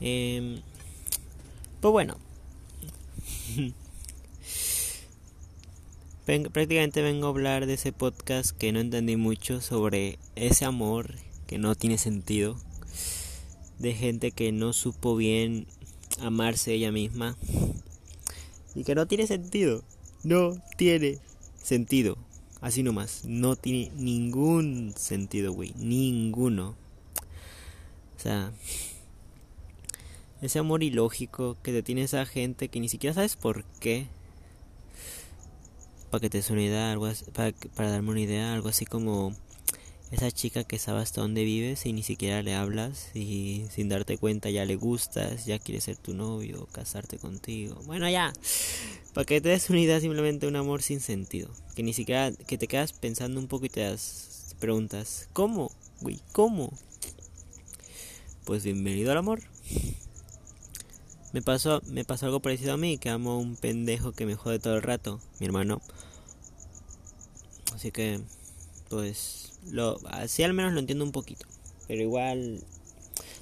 [0.00, 0.60] Eh,
[1.80, 2.16] pues bueno.
[6.52, 11.14] prácticamente vengo a hablar de ese podcast que no entendí mucho sobre ese amor
[11.48, 12.56] que no tiene sentido.
[13.78, 15.66] De gente que no supo bien
[16.20, 17.36] amarse ella misma.
[18.74, 19.82] Y que no tiene sentido.
[20.22, 21.18] No tiene
[21.60, 22.16] sentido.
[22.60, 23.24] Así nomás.
[23.24, 25.72] No tiene ningún sentido, güey.
[25.76, 26.76] Ninguno.
[28.16, 28.52] O sea,
[30.42, 34.06] ese amor ilógico que te tiene esa gente que ni siquiera sabes por qué.
[36.10, 39.34] Para que te des una idea, algo para, para darme una idea, algo así como
[40.10, 44.18] esa chica que sabe hasta dónde vives y ni siquiera le hablas y sin darte
[44.18, 47.80] cuenta ya le gustas, ya quiere ser tu novio, casarte contigo.
[47.86, 48.32] Bueno, ya.
[49.14, 51.50] Para que te des una idea, simplemente un amor sin sentido.
[51.76, 55.70] Que ni siquiera, que te quedas pensando un poco y te das preguntas, ¿cómo?
[56.00, 56.72] Güey, ¿cómo?
[58.44, 59.42] Pues bienvenido al amor.
[61.32, 64.34] Me pasó, me pasó algo parecido a mí, que amo a un pendejo que me
[64.34, 65.80] jode todo el rato, mi hermano.
[67.74, 68.20] Así que,
[68.88, 71.46] pues, lo, así al menos lo entiendo un poquito.
[71.86, 72.62] Pero igual,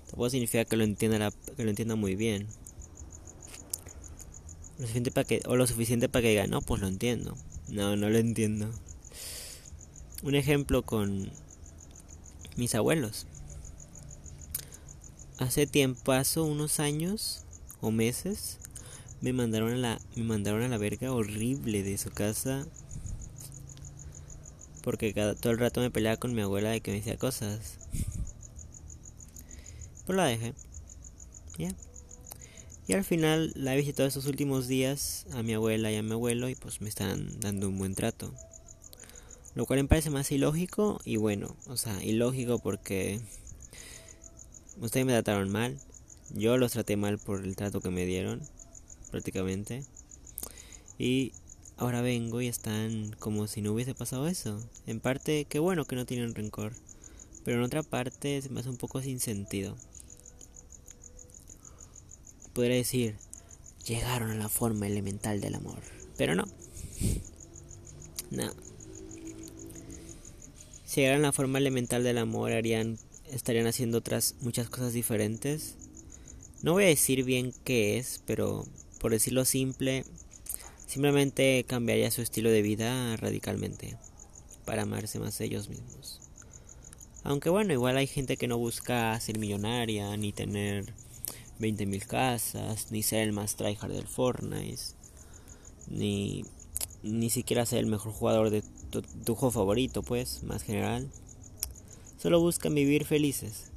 [0.07, 2.47] tampoco significa que lo entienda, que lo entienda muy bien.
[4.79, 7.37] Lo suficiente para que, o lo suficiente para que diga, no, pues lo entiendo.
[7.69, 8.71] No, no lo entiendo.
[10.23, 11.31] Un ejemplo con
[12.57, 13.27] mis abuelos.
[15.39, 17.45] Hace tiempo, hace unos años,
[17.81, 18.59] o meses
[19.21, 22.67] me mandaron a la me mandaron a la verga horrible de su casa
[24.83, 27.79] porque cada, todo el rato me peleaba con mi abuela de que me decía cosas.
[30.07, 30.55] Pues la dejé.
[32.89, 36.13] Y al final la he visitado estos últimos días a mi abuela y a mi
[36.13, 38.33] abuelo y pues me están dando un buen trato.
[39.55, 43.21] Lo cual me parece más ilógico y bueno, o sea, ilógico porque
[44.81, 45.77] ustedes me trataron mal,
[46.35, 48.41] yo los traté mal por el trato que me dieron,
[49.11, 49.85] prácticamente.
[50.99, 51.33] Y
[51.77, 54.63] ahora vengo y están como si no hubiese pasado eso.
[54.87, 56.73] En parte, qué bueno que no tienen rencor.
[57.45, 59.77] Pero en otra parte se me hace un poco sin sentido.
[62.53, 63.17] Podría decir,
[63.87, 65.81] llegaron a la forma elemental del amor.
[66.17, 66.45] Pero no.
[68.31, 68.53] No.
[70.85, 72.99] Si llegaran a la forma elemental del amor, harían,
[73.31, 75.78] estarían haciendo otras muchas cosas diferentes
[76.63, 78.65] no voy a decir bien qué es, pero
[78.99, 80.05] por decirlo simple,
[80.87, 83.97] simplemente cambiaría su estilo de vida radicalmente
[84.65, 86.21] para amarse más ellos mismos.
[87.23, 90.93] Aunque bueno, igual hay gente que no busca ser millonaria, ni tener
[91.61, 94.83] 20.000 casas, ni ser el más tryhard del Fortnite,
[95.89, 96.45] ni,
[97.03, 101.09] ni siquiera ser el mejor jugador de tu, tu juego favorito, pues, más general.
[102.19, 103.71] Solo buscan vivir felices.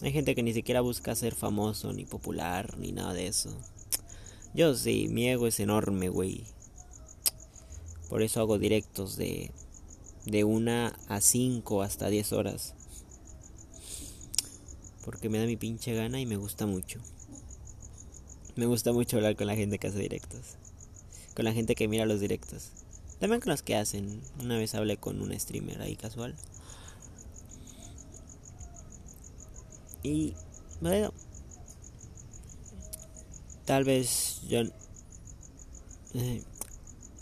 [0.00, 3.50] Hay gente que ni siquiera busca ser famoso, ni popular, ni nada de eso.
[4.54, 6.44] Yo sí, mi ego es enorme, güey.
[8.08, 9.52] Por eso hago directos de,
[10.26, 12.74] de una a cinco hasta diez horas.
[15.04, 17.00] Porque me da mi pinche gana y me gusta mucho.
[18.54, 20.56] Me gusta mucho hablar con la gente que hace directos.
[21.34, 22.70] Con la gente que mira los directos.
[23.18, 24.20] También con los que hacen.
[24.40, 26.34] Una vez hablé con un streamer ahí casual.
[30.02, 30.34] Y
[30.80, 31.12] bueno,
[33.64, 34.60] tal vez yo
[36.14, 36.42] eh,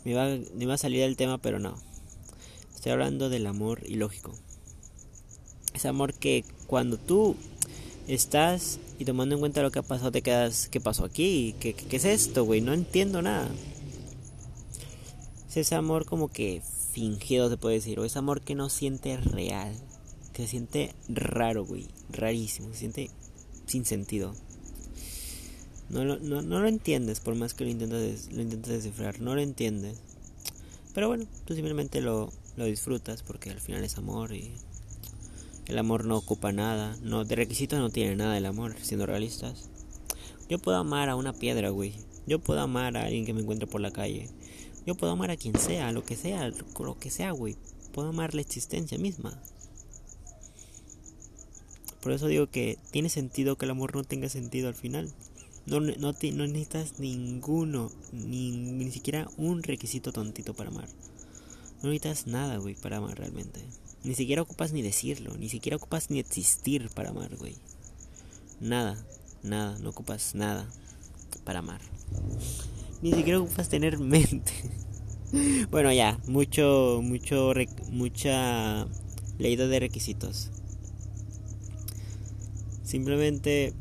[0.04, 0.28] me, va,
[0.66, 1.76] va a salir del tema, pero no.
[2.74, 4.32] Estoy hablando del amor ilógico.
[5.74, 7.36] Ese amor que cuando tú
[8.08, 11.54] estás y tomando en cuenta lo que ha pasado, te quedas, ¿qué pasó aquí?
[11.60, 12.60] ¿Qué, qué, es esto, güey?
[12.60, 13.48] No entiendo nada.
[15.48, 19.16] Es ese amor como que fingido, se puede decir, o ese amor que no siente
[19.16, 19.74] real
[20.40, 21.86] se siente raro, güey.
[22.12, 22.72] Rarísimo.
[22.72, 23.10] Se siente
[23.66, 24.34] sin sentido.
[25.88, 29.20] No lo, no, no lo entiendes por más que lo intentas, lo intentas descifrar.
[29.20, 29.98] No lo entiendes.
[30.94, 34.52] Pero bueno, tú simplemente lo, lo disfrutas porque al final es amor y
[35.66, 36.96] el amor no ocupa nada.
[37.02, 39.68] No, de requisitos no tiene nada el amor, siendo realistas.
[40.48, 41.94] Yo puedo amar a una piedra, güey.
[42.26, 44.28] Yo puedo amar a alguien que me encuentre por la calle.
[44.84, 47.56] Yo puedo amar a quien sea, lo que sea, lo que sea, güey.
[47.92, 49.40] Puedo amar la existencia misma.
[52.00, 55.12] Por eso digo que tiene sentido que el amor no tenga sentido al final.
[55.66, 56.12] No, no, no
[56.46, 60.88] necesitas ninguno, ni, ni siquiera un requisito tontito para amar.
[61.82, 63.60] No necesitas nada, güey, para amar realmente.
[64.02, 67.54] Ni siquiera ocupas ni decirlo, ni siquiera ocupas ni existir para amar, güey.
[68.60, 68.96] Nada,
[69.42, 70.66] nada, no ocupas nada
[71.44, 71.80] para amar.
[73.02, 74.52] Ni siquiera ocupas tener mente.
[75.70, 77.52] bueno, ya, mucho, mucho,
[77.90, 78.86] mucha
[79.38, 80.50] leído de requisitos.
[82.90, 83.72] Simplemente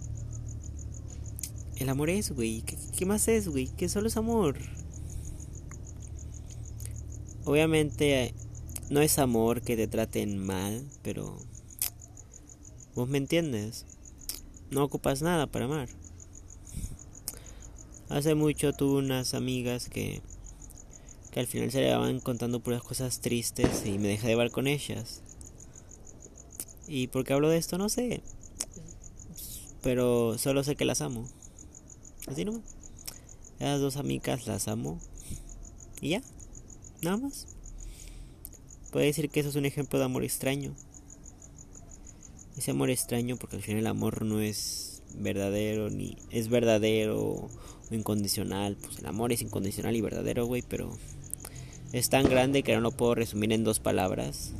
[1.77, 2.61] el amor es, güey.
[2.61, 3.65] ¿Qué, ¿Qué, más es, güey?
[3.65, 4.55] Que solo es amor.
[7.43, 8.35] Obviamente
[8.91, 11.35] no es amor que te traten mal, pero
[12.93, 13.87] vos me entiendes.
[14.69, 15.89] No ocupas nada para amar.
[18.09, 20.21] Hace mucho tuve unas amigas que
[21.31, 24.51] que al final se le van contando puras cosas tristes y me dejé de ver
[24.51, 25.23] con ellas.
[26.87, 27.79] ¿Y por qué hablo de esto?
[27.79, 28.21] No sé.
[29.81, 31.27] Pero solo sé que las amo.
[32.27, 32.61] Así nomás.
[33.59, 34.99] Esas dos amigas las amo.
[36.01, 36.21] Y ya.
[37.01, 37.47] Nada más.
[38.91, 40.73] Puede decir que eso es un ejemplo de amor extraño.
[42.57, 47.49] Ese amor extraño porque al final el amor no es verdadero ni es verdadero o
[47.91, 48.75] incondicional.
[48.75, 50.97] Pues el amor es incondicional y verdadero, güey, pero
[51.93, 54.53] es tan grande que no lo puedo resumir en dos palabras.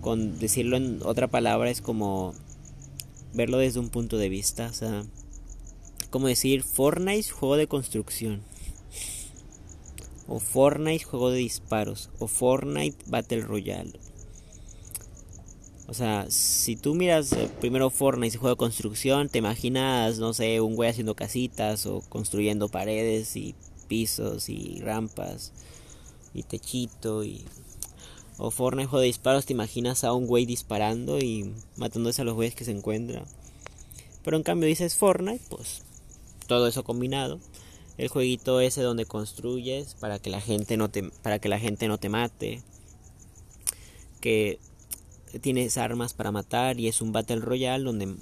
[0.00, 2.34] Con decirlo en otra palabra es como
[3.32, 5.04] verlo desde un punto de vista, o sea,
[6.10, 8.42] como decir Fortnite juego de construcción.
[10.26, 12.10] O Fortnite juego de disparos.
[12.18, 13.98] O Fortnite Battle Royale.
[15.88, 20.60] O sea, si tú miras eh, primero Fortnite juego de construcción, te imaginas, no sé,
[20.60, 23.56] un güey haciendo casitas o construyendo paredes y
[23.88, 25.52] pisos y rampas
[26.32, 27.44] y techito y
[28.38, 32.34] o Fortnite juego de disparos te imaginas a un güey disparando y matándose a los
[32.34, 33.24] güeyes que se encuentra.
[34.22, 35.82] Pero en cambio dices Fortnite pues
[36.46, 37.40] todo eso combinado.
[37.98, 41.86] El jueguito ese donde construyes para que la gente no te para que la gente
[41.88, 42.62] no te mate.
[44.20, 44.58] Que
[45.40, 48.14] tienes armas para matar y es un battle royale donde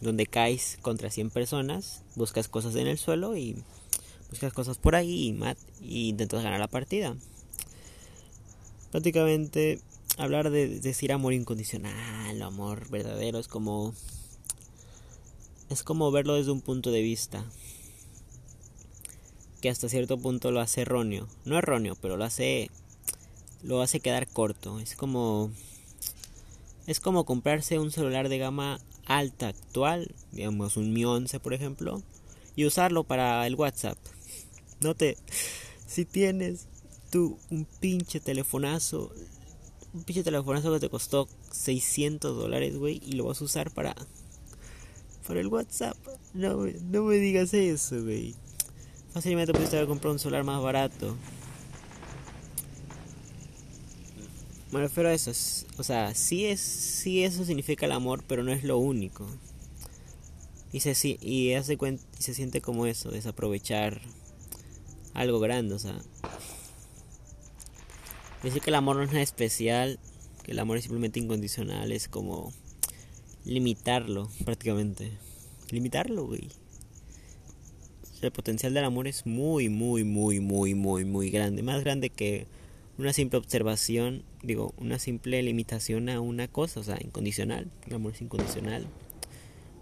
[0.00, 3.56] donde caes contra 100 personas buscas cosas en el suelo y
[4.30, 7.16] buscas cosas por ahí y, mat y intentas ganar la partida.
[8.94, 9.80] Prácticamente
[10.18, 13.92] hablar de decir amor incondicional, amor verdadero es como
[15.68, 17.44] es como verlo desde un punto de vista
[19.60, 22.70] que hasta cierto punto lo hace erróneo, no erróneo, pero lo hace
[23.64, 24.78] lo hace quedar corto.
[24.78, 25.50] Es como
[26.86, 32.00] es como comprarse un celular de gama alta actual, digamos un Mi 11 por ejemplo,
[32.54, 33.98] y usarlo para el WhatsApp.
[34.78, 35.16] No te.
[35.84, 36.68] Si tienes
[37.14, 39.12] tú un pinche telefonazo.
[39.92, 43.00] Un pinche telefonazo que te costó 600 dólares, güey.
[43.06, 43.94] Y lo vas a usar para.
[45.24, 45.96] Para el WhatsApp.
[46.32, 48.34] No, no me digas eso, güey.
[49.12, 51.16] Fácilmente pudiste haber comprado un celular más barato.
[54.72, 55.30] Me refiero a eso.
[55.78, 59.24] O sea, sí, es, sí eso significa el amor, pero no es lo único.
[60.72, 64.00] Y se, y hace cuenta, y se siente como eso, desaprovechar
[65.14, 66.02] algo grande, o sea.
[68.44, 69.98] Decir que el amor no es nada especial,
[70.42, 72.52] que el amor es simplemente incondicional, es como
[73.46, 75.12] limitarlo prácticamente.
[75.70, 76.50] Limitarlo, güey.
[78.20, 81.62] el potencial del amor es muy, muy, muy, muy, muy, muy grande.
[81.62, 82.46] Más grande que
[82.98, 87.70] una simple observación, digo, una simple limitación a una cosa, o sea, incondicional.
[87.86, 88.86] El amor es incondicional.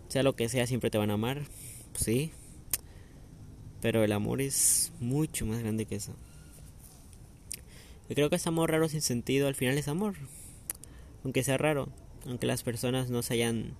[0.06, 1.43] Sea lo que sea, siempre te van a amar.
[1.91, 2.31] Pues sí,
[3.81, 6.15] pero el amor es mucho más grande que eso.
[8.12, 10.17] Yo creo que ese amor raro sin sentido al final es amor.
[11.25, 11.88] Aunque sea raro.
[12.26, 13.73] Aunque las personas no se hayan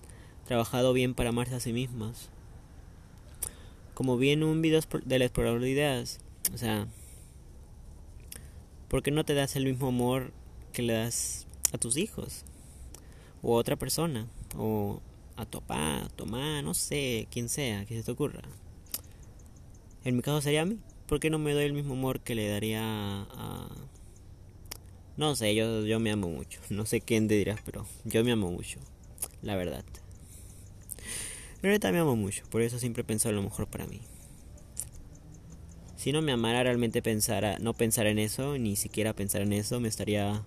[0.47, 2.31] trabajado bien para amarse a sí mismas.
[3.93, 6.21] Como vi en un video del explorador de ideas.
[6.55, 6.87] O sea,
[8.89, 10.33] ¿por qué no te das el mismo amor
[10.73, 12.47] que le das a tus hijos?
[13.43, 14.29] O a otra persona.
[14.57, 15.03] O
[15.37, 18.41] a tu papá, a tu mamá, no sé, quien sea, que se te ocurra.
[20.05, 20.79] En mi caso sería a mí.
[21.07, 23.69] ¿Por qué no me doy el mismo amor que le daría a...
[25.17, 26.61] No sé, yo, yo me amo mucho.
[26.71, 28.79] No sé quién te dirás, pero yo me amo mucho.
[29.43, 29.85] La verdad.
[31.63, 32.45] Verdad me amo mucho.
[32.51, 34.01] Por eso siempre he lo mejor para mí.
[35.97, 39.79] Si no me amara realmente pensara, no pensar en eso, ni siquiera pensar en eso,
[39.79, 40.45] me estaría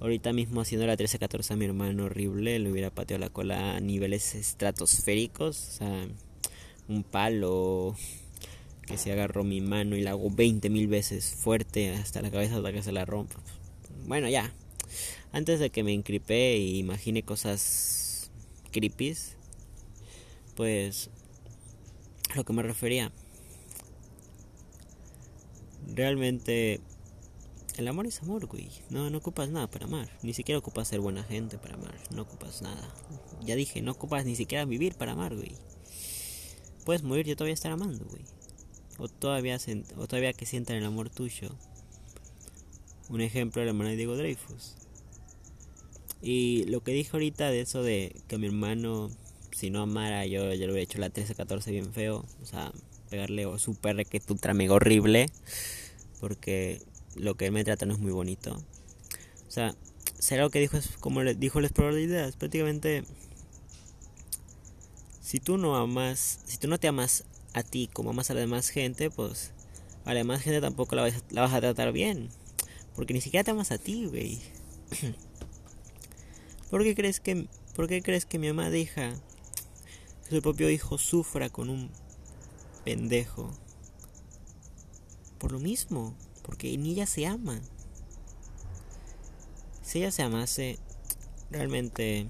[0.00, 3.80] ahorita mismo haciendo la 13-14 a mi hermano horrible, le hubiera pateado la cola a
[3.80, 6.08] niveles estratosféricos, o sea,
[6.88, 7.94] un palo,
[8.86, 12.56] que se agarró mi mano y la hago 20 mil veces fuerte hasta la cabeza
[12.56, 13.36] hasta que se la rompa.
[14.04, 14.52] Bueno, ya.
[15.32, 18.30] Antes de que me encripe y imagine cosas
[18.72, 19.16] creepy,
[20.54, 21.10] pues
[22.34, 23.12] lo que me refería.
[25.94, 26.80] Realmente
[27.76, 28.70] el amor es amor, güey.
[28.90, 30.08] No, no ocupas nada para amar.
[30.22, 31.98] Ni siquiera ocupas ser buena gente para amar.
[32.10, 32.94] No ocupas nada.
[33.42, 35.52] Ya dije, no ocupas ni siquiera vivir para amar, güey.
[36.84, 38.24] Puedes morir y todavía estar amando, güey
[38.98, 39.58] o todavía,
[39.96, 41.50] o todavía que sientan el amor tuyo.
[43.08, 44.76] Un ejemplo el hermano de Diego Dreyfus.
[46.22, 49.10] Y lo que dije ahorita de eso de que mi hermano
[49.56, 52.26] si no amara, yo ya lo hubiera hecho la 13-14 bien feo.
[52.42, 52.72] O sea,
[53.08, 55.30] pegarle o super que tu mega horrible.
[56.20, 56.82] Porque
[57.14, 58.54] lo que él me trata no es muy bonito.
[59.48, 59.74] O sea,
[60.18, 62.36] será lo que dijo es como le dijo las probabilidades.
[62.36, 63.04] Prácticamente,
[65.22, 68.40] si tú no amas, si tú no te amas a ti como amas a la
[68.40, 69.52] demás gente, pues
[70.04, 72.28] a la demás gente tampoco la vas, la vas a tratar bien.
[72.96, 74.40] Porque ni siquiera te amas a ti, güey.
[76.70, 79.12] ¿Por qué crees que, por qué crees que mi mamá deja
[80.24, 81.90] que su propio hijo sufra con un
[82.84, 83.50] pendejo?
[85.38, 87.60] Por lo mismo, porque ni ella se ama.
[89.82, 90.78] Si ella se amase,
[91.50, 92.26] realmente,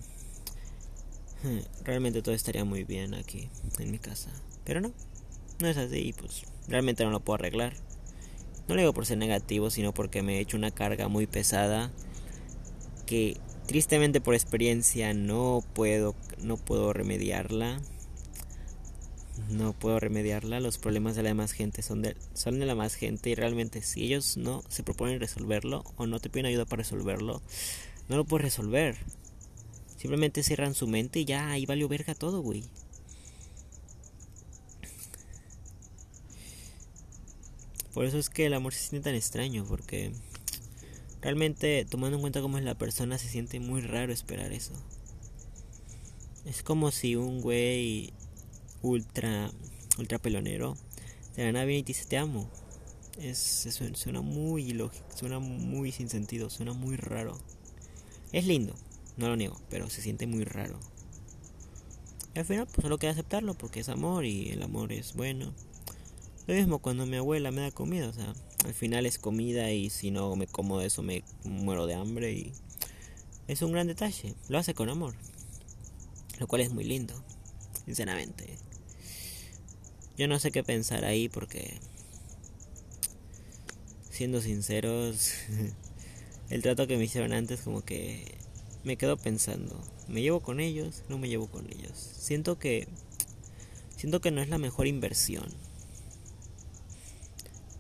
[1.84, 4.30] realmente todo estaría muy bien aquí, en mi casa.
[4.64, 4.92] Pero no,
[5.60, 7.85] no es así y pues realmente no lo puedo arreglar.
[8.68, 11.92] No lo digo por ser negativo, sino porque me he hecho una carga muy pesada
[13.06, 17.80] que tristemente por experiencia no puedo no puedo remediarla.
[19.50, 22.94] No puedo remediarla, los problemas de la demás gente son de, son de la más
[22.94, 26.80] gente y realmente si ellos no se proponen resolverlo o no te piden ayuda para
[26.80, 27.42] resolverlo,
[28.08, 28.96] no lo puedes resolver.
[29.98, 32.64] Simplemente cierran su mente y ya ahí valió verga todo, güey.
[37.96, 40.12] Por eso es que el amor se siente tan extraño, porque
[41.22, 44.74] realmente tomando en cuenta cómo es la persona se siente muy raro esperar eso.
[46.44, 48.12] Es como si un güey
[48.82, 49.50] ultra
[49.96, 50.76] ultra pelonero
[51.36, 52.50] de la nave y te dice te amo.
[53.18, 57.40] Es, suena muy ilógico, suena muy sin sentido, suena muy raro.
[58.30, 58.74] Es lindo,
[59.16, 60.78] no lo niego, pero se siente muy raro.
[62.34, 65.54] Y al final pues solo queda aceptarlo porque es amor y el amor es bueno.
[66.46, 68.32] Lo mismo cuando mi abuela me da comida, o sea,
[68.64, 72.52] al final es comida y si no me como eso me muero de hambre y
[73.48, 75.14] es un gran detalle, lo hace con amor,
[76.38, 77.20] lo cual es muy lindo,
[77.84, 78.58] sinceramente.
[80.16, 81.80] Yo no sé qué pensar ahí porque,
[84.08, 85.32] siendo sinceros,
[86.50, 88.36] el trato que me hicieron antes como que
[88.84, 91.02] me quedo pensando, ¿me llevo con ellos?
[91.08, 91.98] No me llevo con ellos.
[91.98, 92.86] Siento que,
[93.96, 95.65] siento que no es la mejor inversión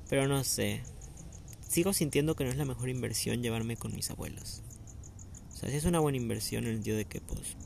[0.08, 0.82] pero no sé.
[1.68, 4.62] Sigo sintiendo que no es la mejor inversión llevarme con mis abuelos.
[5.52, 7.56] O sea, si es una buena inversión en el sentido de que, pues,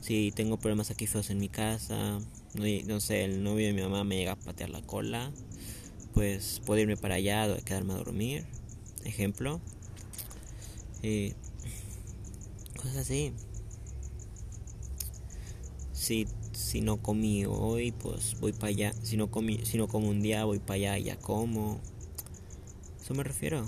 [0.00, 2.18] si tengo problemas aquí feos en mi casa,
[2.54, 5.32] no, sé, el novio de mi mamá me llega a patear la cola,
[6.14, 8.44] pues puedo irme para allá quedarme a dormir.
[9.04, 9.60] Ejemplo.
[11.02, 11.32] Y
[12.76, 13.32] cosas así.
[15.92, 18.92] Si si no comí hoy, pues voy para allá.
[19.02, 21.80] Si no comí, si no como un día, voy para allá y ya como.
[23.00, 23.66] Eso me refiero.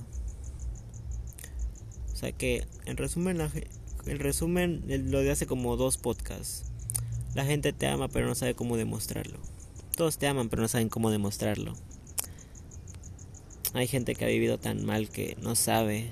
[2.12, 3.50] O sea que, en resumen, la,
[4.06, 6.64] el resumen lo de hace como dos podcasts.
[7.34, 9.38] La gente te ama, pero no sabe cómo demostrarlo.
[9.96, 11.74] Todos te aman, pero no saben cómo demostrarlo.
[13.74, 16.10] Hay gente que ha vivido tan mal que no sabe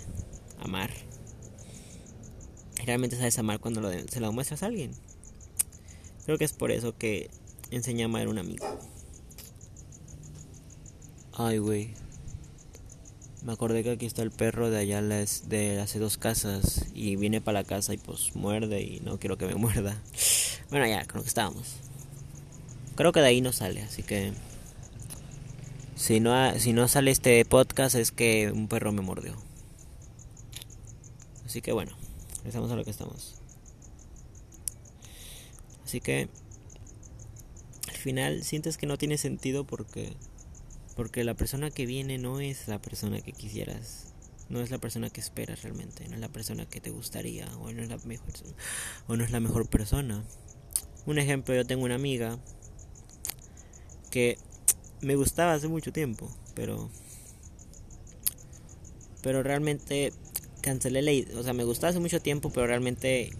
[0.58, 0.90] amar.
[2.84, 4.92] Realmente sabes amar cuando se lo muestras a alguien.
[6.24, 7.30] Creo que es por eso que
[7.70, 8.66] enseñé a un amigo.
[11.32, 11.94] Ay, güey.
[13.42, 17.40] Me acordé que aquí está el perro de allá de hace dos casas y viene
[17.40, 20.00] para la casa y pues muerde y no quiero que me muerda.
[20.68, 21.76] Bueno, ya, creo que estábamos.
[22.96, 24.32] Creo que de ahí no sale, así que
[25.96, 29.34] si no si no sale este podcast es que un perro me mordió.
[31.46, 31.92] Así que bueno,
[32.38, 33.39] empezamos a lo que estamos.
[35.90, 36.28] Así que
[37.88, 40.12] al final sientes que no tiene sentido porque
[40.94, 44.14] porque la persona que viene no es la persona que quisieras,
[44.48, 47.72] no es la persona que esperas realmente, no es la persona que te gustaría o
[47.72, 48.32] no es la mejor
[49.08, 50.22] o no es la mejor persona.
[51.06, 52.38] Un ejemplo, yo tengo una amiga
[54.12, 54.38] que
[55.00, 56.88] me gustaba hace mucho tiempo, pero
[59.22, 60.12] pero realmente
[60.60, 63.32] cancelé la, o sea, me gustaba hace mucho tiempo, pero realmente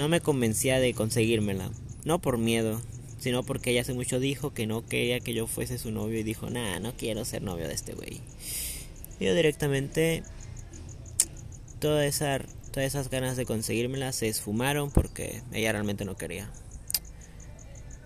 [0.00, 1.70] no me convencía de conseguírmela.
[2.06, 2.80] No por miedo,
[3.18, 6.22] sino porque ella hace mucho dijo que no quería que yo fuese su novio y
[6.22, 8.22] dijo, nah, no quiero ser novio de este güey.
[9.20, 10.22] yo directamente,
[11.80, 12.38] toda esa,
[12.72, 16.50] todas esas ganas de conseguírmela se esfumaron porque ella realmente no quería.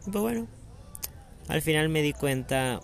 [0.03, 0.49] pues bueno,
[1.47, 2.81] al final me di cuenta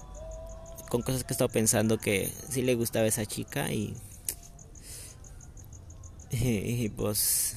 [0.88, 3.96] con cosas que estaba pensando que sí le gustaba esa chica y,
[6.30, 7.56] y pues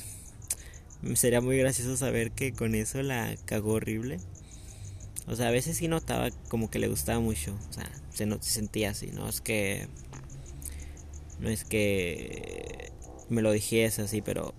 [1.16, 4.20] sería muy gracioso saber que con eso la cagó horrible.
[5.28, 7.58] O sea, a veces sí notaba como que le gustaba mucho.
[7.70, 9.08] O sea, se, no, se sentía así.
[9.08, 9.88] No es que.
[11.40, 12.92] No es que
[13.30, 14.54] me lo dijese así, pero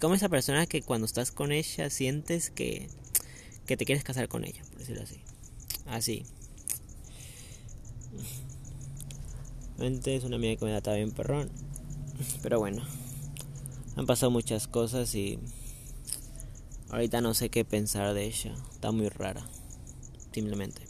[0.00, 2.88] como esa persona que cuando estás con ella sientes que,
[3.66, 5.20] que te quieres casar con ella, por decirlo así.
[5.86, 6.24] Así.
[9.76, 11.50] Realmente es una amiga que me da bien perrón.
[12.42, 12.82] Pero bueno.
[13.98, 15.40] Han pasado muchas cosas y
[16.90, 18.54] ahorita no sé qué pensar de ella.
[18.70, 19.44] Está muy rara.
[20.30, 20.82] Simplemente.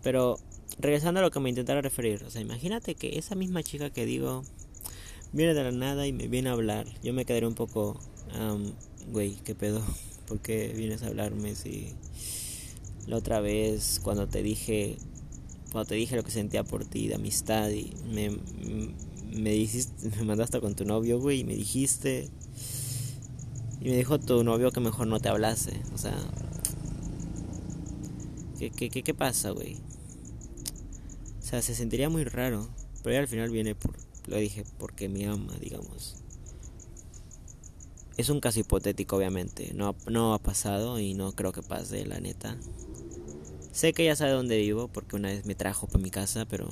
[0.00, 0.38] Pero
[0.78, 2.22] regresando a lo que me intentara referir.
[2.22, 4.44] O sea, imagínate que esa misma chica que digo
[5.32, 6.86] viene de la nada y me viene a hablar.
[7.02, 7.98] Yo me quedaré un poco,
[9.10, 9.82] güey, ¿qué pedo?
[10.28, 11.94] ¿Por qué vienes a hablarme si
[13.08, 14.98] la otra vez cuando te dije,
[15.72, 18.30] cuando te dije lo que sentía por ti de amistad y me,
[19.34, 22.30] me dijiste, me mandaste con tu novio, güey, y me dijiste
[23.80, 26.16] y me dijo tu novio que mejor no te hablase, o sea,
[28.58, 29.76] ¿qué, qué, qué, qué pasa, güey?
[31.40, 32.68] O sea, se sentiría muy raro,
[33.02, 33.96] pero al final viene por
[34.26, 36.16] lo dije porque me ama, digamos.
[38.16, 39.72] Es un caso hipotético, obviamente.
[39.74, 42.56] No, no ha pasado y no creo que pase, la neta.
[43.72, 46.68] Sé que ella sabe dónde vivo porque una vez me trajo para mi casa, pero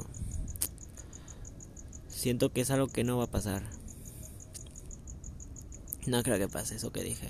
[2.21, 3.63] siento que es algo que no va a pasar.
[6.07, 7.29] No creo que pase eso que dije.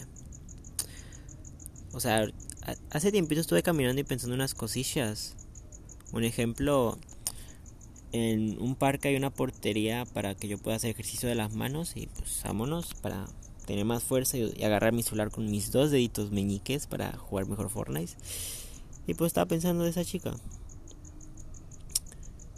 [1.93, 2.27] O sea,
[2.91, 5.37] hace tiempito estuve caminando y pensando unas cosillas.
[6.13, 6.99] Un ejemplo,
[8.11, 11.97] en un parque hay una portería para que yo pueda hacer ejercicio de las manos
[11.97, 13.27] y pues vámonos para
[13.67, 17.71] tener más fuerza y, agarrar mi celular con mis dos deditos meñiques para jugar mejor
[17.71, 18.15] Fortnite.
[19.07, 20.35] Y pues estaba pensando de esa chica.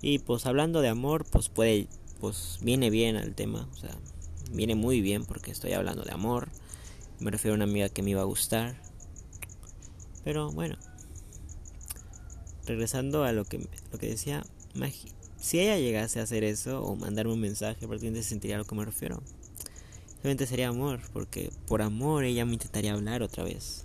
[0.00, 1.88] Y pues hablando de amor, pues puede,
[2.22, 3.90] pues viene bien al tema, o sea,
[4.52, 6.50] viene muy bien porque estoy hablando de amor.
[7.18, 8.76] Me refiero a una amiga que me iba a gustar.
[10.22, 10.76] Pero bueno,
[12.64, 14.46] regresando a lo que, lo que decía,
[15.36, 18.76] si ella llegase a hacer eso o mandarme un mensaje, prácticamente sentiría a lo que
[18.76, 19.20] me refiero.
[20.22, 23.84] Realmente sería amor, porque por amor ella me intentaría hablar otra vez.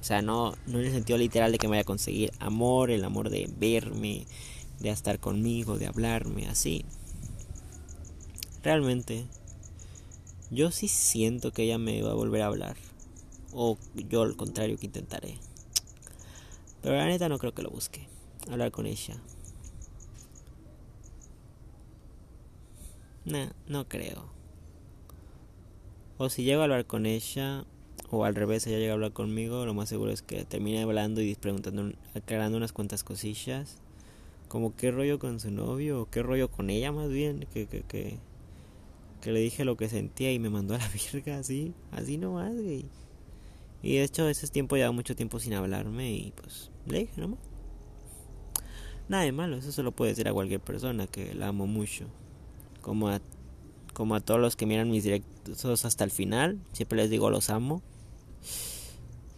[0.00, 2.90] O sea, no, no en el sentido literal de que me vaya a conseguir amor,
[2.90, 4.26] el amor de verme,
[4.80, 6.86] de estar conmigo, de hablarme, así.
[8.68, 9.24] Realmente,
[10.50, 12.76] yo sí siento que ella me va a volver a hablar.
[13.50, 15.38] O yo al contrario que intentaré.
[16.82, 18.06] Pero la neta no creo que lo busque.
[18.50, 19.16] Hablar con ella.
[23.24, 24.26] No, no creo.
[26.18, 27.64] O si llego a hablar con ella,
[28.10, 31.22] o al revés, ella llega a hablar conmigo, lo más seguro es que termine hablando
[31.22, 33.78] y preguntando, aclarando unas cuantas cosillas.
[34.48, 37.80] Como qué rollo con su novio, o qué rollo con ella más bien, que, que,
[37.80, 38.18] que,
[39.20, 42.54] que le dije lo que sentía y me mandó a la virga, así, así nomás,
[42.54, 42.86] güey.
[43.82, 47.38] Y de hecho, ese tiempo lleva mucho tiempo sin hablarme y pues le dije nomás.
[49.08, 52.06] Nada de malo, eso se lo puede decir a cualquier persona que la amo mucho
[52.88, 53.20] como a,
[53.92, 56.58] como a todos los que miran mis directos hasta el final.
[56.72, 57.82] Siempre les digo los amo.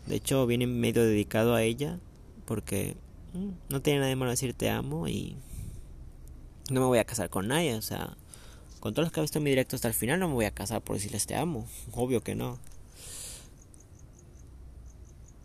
[0.06, 1.98] De hecho, viene medio dedicado a ella
[2.46, 2.96] porque
[3.34, 5.36] mm, no tiene nada de malo decir te amo y
[6.70, 7.74] no me voy a casar con nadie.
[7.74, 8.16] O sea,
[8.80, 10.50] con todos los que han visto mi directo hasta el final no me voy a
[10.50, 11.66] casar por decirles te amo.
[11.92, 12.58] Obvio que no.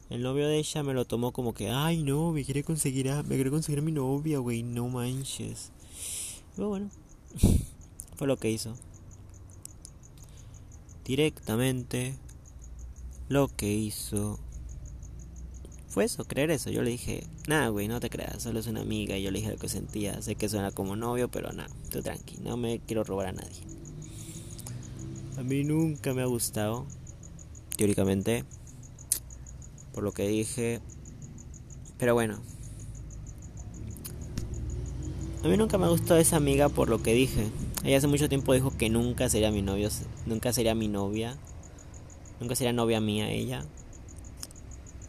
[0.09, 3.23] El novio de ella me lo tomó como que, ay no, me quiere conseguir a,
[3.23, 5.71] me quiere conseguir a mi novia, güey, no manches.
[6.55, 6.89] Pero bueno.
[8.15, 8.75] Fue lo que hizo.
[11.03, 12.15] Directamente
[13.27, 14.39] lo que hizo
[15.95, 16.69] fue eso, creer eso.
[16.69, 19.17] Yo le dije, nada, güey, no te creas, solo es una amiga.
[19.17, 20.21] Y yo le dije lo que sentía.
[20.21, 23.61] Sé que suena como novio, pero nada, tú tranqui, no me quiero robar a nadie.
[25.37, 26.85] A mí nunca me ha gustado,
[27.77, 28.43] teóricamente,
[29.93, 30.81] por lo que dije.
[31.97, 32.41] Pero bueno,
[35.45, 37.47] a mí nunca me ha gustado esa amiga por lo que dije.
[37.85, 39.87] Ella hace mucho tiempo dijo que nunca sería mi novio,
[40.25, 41.37] nunca sería mi novia,
[42.41, 43.65] nunca sería novia mía ella.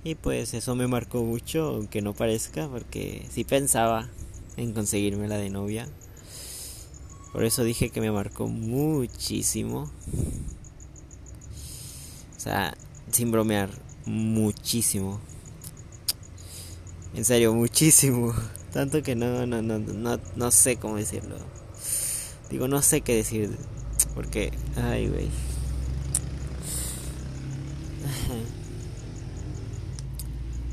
[0.07, 4.09] Y pues eso me marcó mucho, aunque no parezca, porque sí pensaba
[4.57, 5.89] en conseguirme la de novia.
[7.33, 9.91] Por eso dije que me marcó muchísimo.
[12.37, 12.77] O sea,
[13.11, 13.69] sin bromear,
[14.05, 15.19] muchísimo.
[17.17, 18.33] En serio, muchísimo.
[18.73, 21.35] Tanto que no, no, no, no, no sé cómo decirlo.
[22.49, 23.59] Digo, no sé qué decir.
[24.15, 25.29] Porque, ay, güey.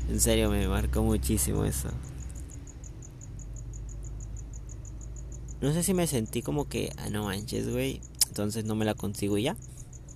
[0.08, 1.88] En serio, me marcó muchísimo eso.
[5.60, 8.00] No sé si me sentí como que, ah, no manches, güey.
[8.28, 9.56] Entonces no me la consigo ya.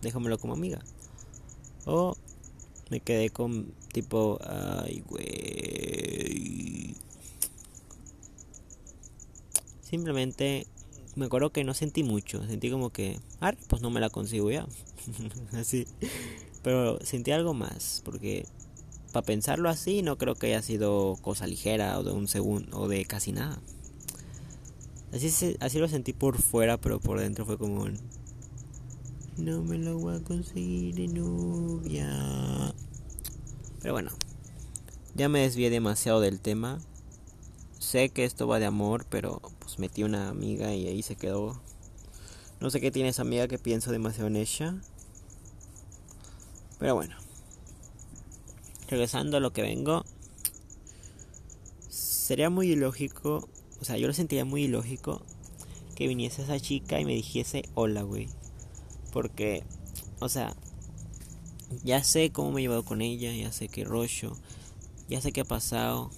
[0.03, 0.81] Déjamelo como amiga.
[1.87, 2.17] O
[2.91, 6.95] me quedé con tipo, ay, güey.
[9.83, 10.67] Simplemente
[11.17, 14.51] me acuerdo que no sentí mucho, sentí como que, ah, pues no me la consigo
[14.51, 14.67] ya.
[15.53, 15.87] así.
[16.63, 18.47] Pero sentí algo más, porque
[19.19, 22.87] para pensarlo así no creo que haya sido cosa ligera o de un segundo o
[22.87, 23.59] de casi nada.
[25.13, 27.87] Así, así lo sentí por fuera, pero por dentro fue como...
[29.37, 32.73] No me lo voy a conseguir de novia.
[33.81, 34.13] Pero bueno,
[35.17, 36.79] ya me desvié demasiado del tema.
[37.81, 41.61] Sé que esto va de amor, pero pues metí una amiga y ahí se quedó.
[42.61, 44.77] No sé qué tiene esa amiga que pienso demasiado en ella.
[46.79, 47.18] Pero bueno.
[48.89, 50.05] Regresando a lo que vengo.
[51.89, 53.49] Sería muy ilógico.
[53.81, 55.23] O sea, yo lo sentiría muy ilógico.
[55.95, 58.29] Que viniese esa chica y me dijese hola, güey.
[59.13, 59.63] Porque,
[60.21, 60.55] o sea,
[61.85, 63.33] ya sé cómo me he llevado con ella.
[63.33, 64.33] Ya sé qué rollo.
[65.09, 66.11] Ya sé qué ha pasado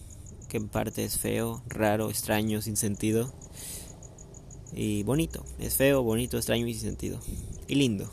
[0.51, 3.33] que en parte es feo, raro, extraño, sin sentido.
[4.75, 5.45] Y bonito.
[5.59, 7.21] Es feo, bonito, extraño y sin sentido.
[7.69, 8.13] Y lindo.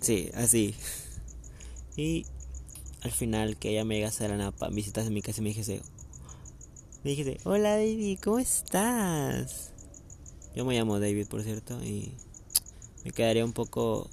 [0.00, 0.74] Sí, así.
[1.96, 2.26] Y
[3.02, 5.50] al final que ella me llega a la napa, visitas en mi casa y me
[5.50, 5.82] dijese,
[7.02, 9.72] me dijese, hola David, ¿cómo estás?
[10.54, 12.12] Yo me llamo David, por cierto, y
[13.04, 14.10] me quedaría un poco,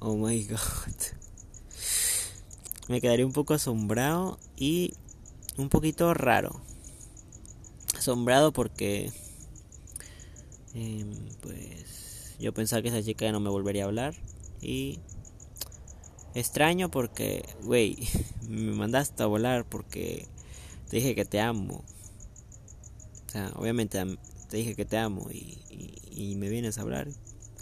[0.00, 0.58] oh my god,
[2.88, 4.94] me quedaría un poco asombrado y
[5.56, 6.60] un poquito raro.
[7.96, 9.12] Asombrado porque
[10.74, 14.14] em, pues yo pensaba que esa chica ya no me volvería a hablar
[14.60, 14.98] y
[16.34, 17.96] extraño porque, güey,
[18.48, 20.26] me mandaste a volar porque
[20.88, 21.84] te dije que te amo.
[23.26, 23.98] O sea, obviamente
[24.48, 25.58] te dije que te amo y,
[26.10, 27.08] y me vienes a hablar.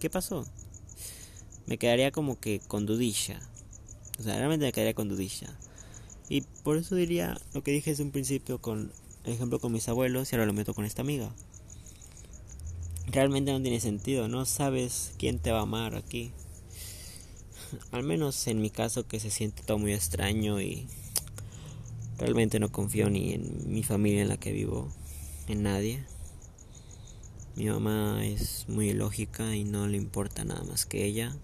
[0.01, 0.47] ¿Qué pasó?
[1.67, 3.41] Me quedaría como que con dudilla.
[4.19, 5.57] O sea, realmente me quedaría con dudilla.
[6.29, 8.93] Y por eso diría lo que dije desde un principio con
[9.25, 11.31] ejemplo con mis abuelos y ahora lo meto con esta amiga.
[13.07, 16.33] Realmente no tiene sentido, no sabes quién te va a amar aquí.
[17.93, 20.89] Al menos en mi caso que se siente todo muy extraño y
[22.19, 24.89] realmente no confío ni en mi familia en la que vivo,
[25.49, 26.05] en nadie.
[27.57, 31.35] Mi mamá es muy lógica y no le importa nada más que ella.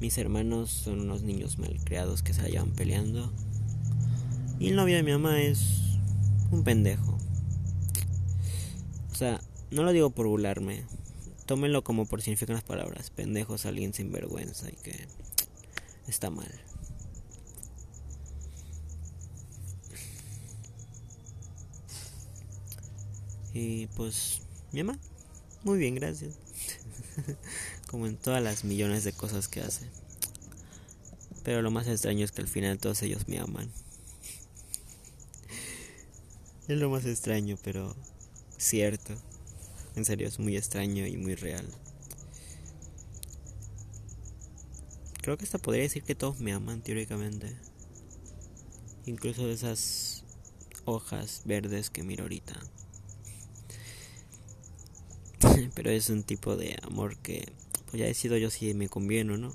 [0.00, 3.32] Mis hermanos son unos niños malcriados que se la llevan peleando.
[4.58, 5.98] Y el novio de mi mamá es
[6.50, 7.18] un pendejo.
[9.12, 10.84] O sea, no lo digo por burlarme.
[11.46, 13.10] Tómenlo como por significan las palabras.
[13.10, 15.06] Pendejo es alguien sin vergüenza y que
[16.08, 16.50] está mal.
[23.54, 24.98] Y pues, mi mamá,
[25.62, 26.34] muy bien, gracias.
[27.90, 29.88] como en todas las millones de cosas que hace.
[31.42, 33.70] Pero lo más extraño es que al final todos ellos me aman.
[36.68, 37.94] es lo más extraño, pero
[38.58, 39.14] cierto.
[39.96, 41.66] En serio, es muy extraño y muy real.
[45.22, 47.56] Creo que hasta podría decir que todos me aman teóricamente.
[49.06, 50.22] Incluso esas
[50.84, 52.54] hojas verdes que miro ahorita.
[55.74, 57.52] Pero es un tipo de amor que
[57.86, 59.52] pues ya decido yo si me conviene o no.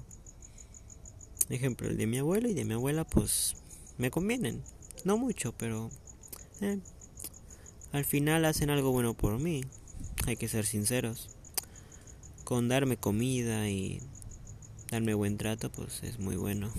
[1.50, 3.56] Ejemplo, el de mi abuelo y de mi abuela, pues
[3.98, 4.64] me convienen.
[5.04, 5.90] No mucho, pero
[6.62, 6.80] eh,
[7.92, 9.66] al final hacen algo bueno por mí.
[10.28, 11.30] Hay que ser sinceros.
[12.44, 14.02] Con darme comida y
[14.92, 16.72] darme buen trato, pues es muy bueno.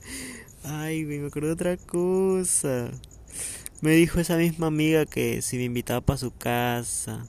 [0.64, 2.90] Ay, me acuerdo otra cosa.
[3.80, 7.28] Me dijo esa misma amiga que si me invitaba para su casa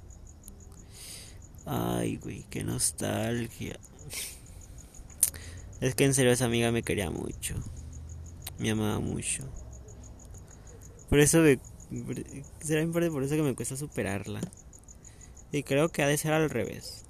[1.71, 3.79] Ay, güey, qué nostalgia.
[5.81, 7.53] Es que en serio esa amiga me quería mucho.
[8.57, 9.43] Me amaba mucho.
[11.09, 11.59] Por eso me...
[12.59, 14.41] Será en parte por eso que me cuesta superarla.
[15.51, 17.05] Y creo que ha de ser al revés.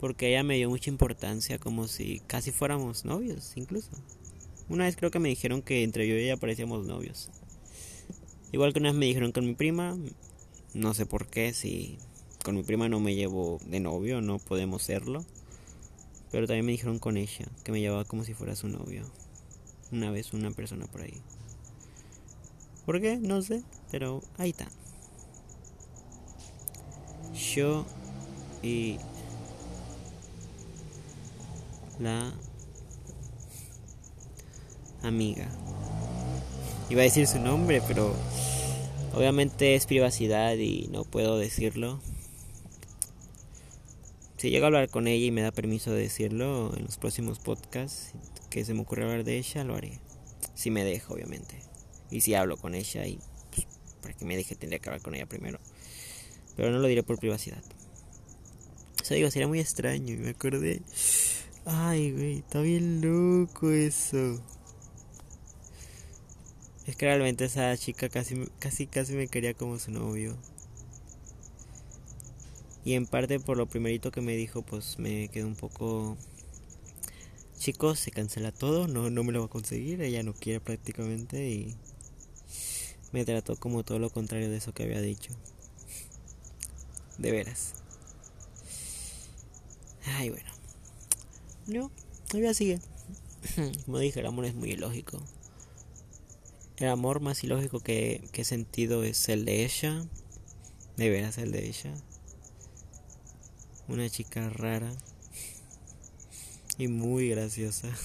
[0.00, 3.90] Porque ella me dio mucha importancia como si casi fuéramos novios, incluso.
[4.68, 7.30] Una vez creo que me dijeron que entre yo y ella parecíamos novios.
[8.52, 9.96] Igual que una vez me dijeron con mi prima,
[10.72, 11.98] no sé por qué, si
[12.42, 15.24] con mi prima no me llevo de novio, no podemos serlo.
[16.30, 19.04] Pero también me dijeron con ella que me llevaba como si fuera su novio.
[19.92, 21.20] Una vez una persona por ahí.
[22.86, 23.16] ¿Por qué?
[23.16, 24.68] No sé, pero ahí está.
[27.34, 27.84] Yo
[28.62, 28.98] y
[31.98, 32.32] la
[35.02, 35.48] amiga.
[36.90, 38.14] Iba a decir su nombre, pero
[39.14, 42.00] obviamente es privacidad y no puedo decirlo.
[44.36, 47.38] Si llego a hablar con ella y me da permiso de decirlo en los próximos
[47.38, 48.12] podcasts
[48.50, 49.98] que se me ocurre hablar de ella, lo haré.
[50.54, 51.58] Si me deja, obviamente.
[52.10, 53.18] Y si hablo con ella y
[53.50, 53.66] pues,
[54.02, 55.58] para que me deje tendría que hablar con ella primero.
[56.56, 57.62] Pero no lo diré por privacidad.
[59.02, 60.14] Eso digo, sería muy extraño.
[60.14, 60.82] Y me acordé.
[61.64, 64.40] Ay, güey, está bien loco eso.
[66.86, 70.36] Es que realmente esa chica casi, casi, casi me quería como su novio.
[72.84, 76.18] Y en parte por lo primerito que me dijo, pues me quedó un poco...
[77.58, 81.48] Chicos, se cancela todo, no, no me lo va a conseguir, ella no quiere prácticamente
[81.48, 81.76] y
[83.12, 85.32] me trató como todo lo contrario de eso que había dicho.
[87.18, 87.74] De veras.
[90.06, 90.50] Ay, bueno.
[91.66, 91.90] No,
[92.28, 92.80] todavía sigue.
[93.84, 95.22] Como dije, el amor es muy ilógico.
[96.76, 100.06] El amor más ilógico que, que he sentido es el de ella.
[100.96, 101.94] De veras, el de ella.
[103.88, 104.92] Una chica rara.
[106.78, 107.88] Y muy graciosa.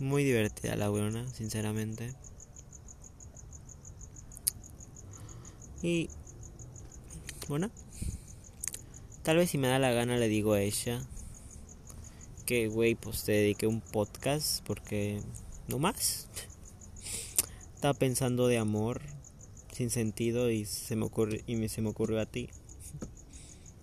[0.00, 2.14] Muy divertida la buena, sinceramente.
[5.82, 6.10] Y
[7.48, 7.70] bueno,
[9.22, 11.06] tal vez si me da la gana le digo a ella
[12.46, 15.20] que, güey, pues te dediqué un podcast porque
[15.68, 16.28] no más.
[17.74, 19.00] Estaba pensando de amor
[19.72, 22.50] sin sentido y se me ocurre y se me ocurrió a ti.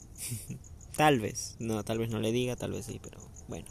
[0.95, 3.67] tal vez, no, tal vez no le diga, tal vez sí, pero bueno.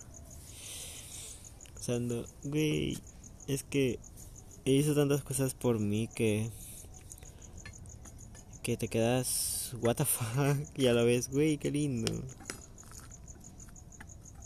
[1.74, 2.98] Pensando, güey,
[3.46, 3.98] es que
[4.64, 6.50] hizo tantas cosas por mí que
[8.62, 12.12] que te quedas what the fuck y a la vez, güey, qué lindo.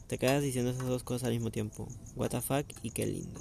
[0.06, 1.88] Te quedas diciendo esas dos cosas al mismo tiempo.
[2.14, 3.40] What the fuck y qué lindo.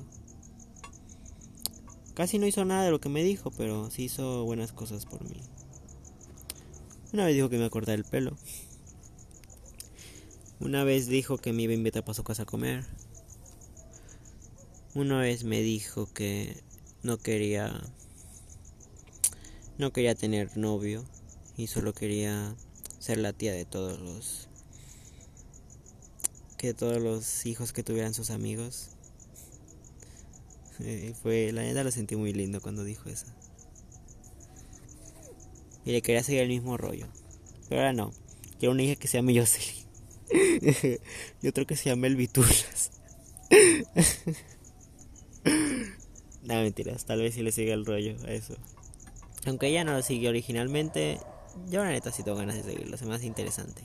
[2.13, 5.23] Casi no hizo nada de lo que me dijo, pero sí hizo buenas cosas por
[5.29, 5.41] mí.
[7.11, 8.35] Una vez dijo que me iba a cortar el pelo.
[10.59, 12.85] Una vez dijo que me iba a invitar para su casa a comer.
[14.95, 16.63] Una vez me dijo que
[17.01, 17.81] no quería
[19.77, 21.03] no quería tener novio
[21.57, 22.55] y solo quería
[22.99, 24.47] ser la tía de todos los
[26.57, 28.91] que todos los hijos que tuvieran sus amigos.
[30.79, 33.25] Eh, fue, la neta lo sentí muy lindo cuando dijo eso.
[35.83, 37.07] Y le quería seguir el mismo rollo.
[37.67, 38.13] Pero ahora no.
[38.59, 39.83] Quiero una hija que se llame Jocelyn.
[41.41, 42.91] y otro que se llame El Vitulas.
[46.43, 47.03] no, mentiras.
[47.03, 48.55] Tal vez si le siga el rollo a eso.
[49.45, 51.19] Aunque ella no lo siguió originalmente,
[51.69, 52.95] yo la neta sí tengo ganas de seguirlo.
[52.95, 53.81] Es más interesante.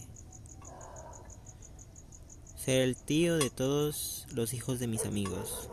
[2.57, 5.71] Ser el tío de todos los hijos de mis amigos.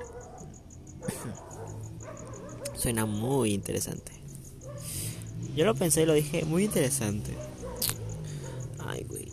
[2.75, 4.11] Suena muy interesante.
[5.55, 7.33] Yo lo pensé y lo dije, muy interesante.
[8.79, 9.31] Ay, güey.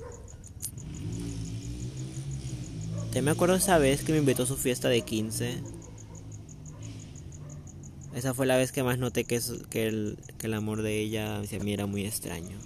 [3.13, 5.82] Te me acuerdo esa vez que me invitó a su fiesta de 15.
[8.15, 11.41] Esa fue la vez que más noté que, que, el, que el amor de ella
[11.41, 12.59] hacia mí era muy extraño.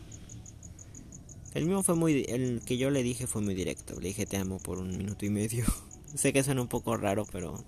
[1.55, 2.27] El mismo fue muy.
[2.29, 3.95] El que yo le dije fue muy directo.
[3.99, 5.65] Le dije te amo por un minuto y medio.
[6.15, 7.65] sé que suena un poco raro, pero.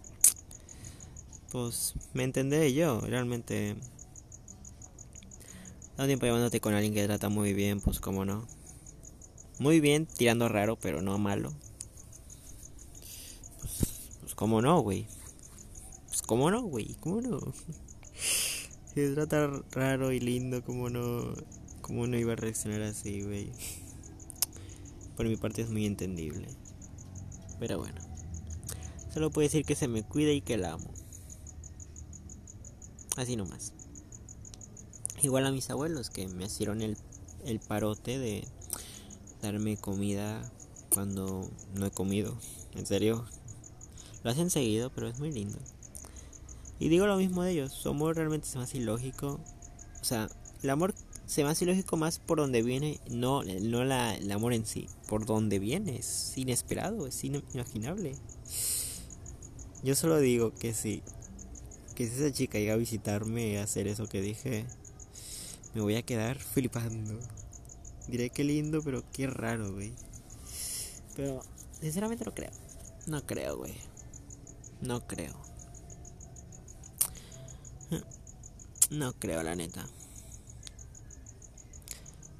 [1.50, 3.00] Pues me entendé yo.
[3.00, 3.76] Realmente.
[5.96, 8.46] Todo tiempo llevándote con alguien que trata muy bien, pues como no.
[9.58, 11.52] Muy bien, tirando raro, pero no malo.
[13.60, 15.06] Pues, pues como no, güey.
[16.28, 17.40] Cómo no, güey, cómo no.
[18.94, 21.32] Se trata raro y lindo, cómo no,
[21.80, 23.50] cómo no iba a reaccionar así, güey.
[25.16, 26.46] Por mi parte es muy entendible.
[27.58, 28.02] Pero bueno.
[29.10, 30.90] Solo puedo decir que se me cuida y que la amo.
[33.16, 33.72] Así nomás.
[35.22, 36.98] Igual a mis abuelos que me hicieron el,
[37.46, 38.46] el parote de
[39.40, 40.42] darme comida
[40.92, 42.36] cuando no he comido.
[42.74, 43.24] En serio.
[44.24, 45.58] Lo hacen seguido, pero es muy lindo.
[46.78, 49.40] Y digo lo mismo de ellos, su amor realmente es más ilógico.
[50.00, 50.28] O sea,
[50.62, 50.94] el amor
[51.26, 54.88] se me hace ilógico más por donde viene, no, no la, el amor en sí,
[55.08, 58.14] por donde viene, es inesperado, es inimaginable.
[59.82, 61.02] Yo solo digo que si,
[61.94, 64.64] que si esa chica llega a visitarme a hacer eso que dije,
[65.74, 67.18] me voy a quedar flipando.
[68.08, 69.92] Diré que lindo, pero qué raro, güey.
[71.14, 71.42] Pero,
[71.80, 72.50] sinceramente no creo.
[73.06, 73.74] No creo, güey.
[74.80, 75.47] No creo.
[78.90, 79.86] No creo, la neta.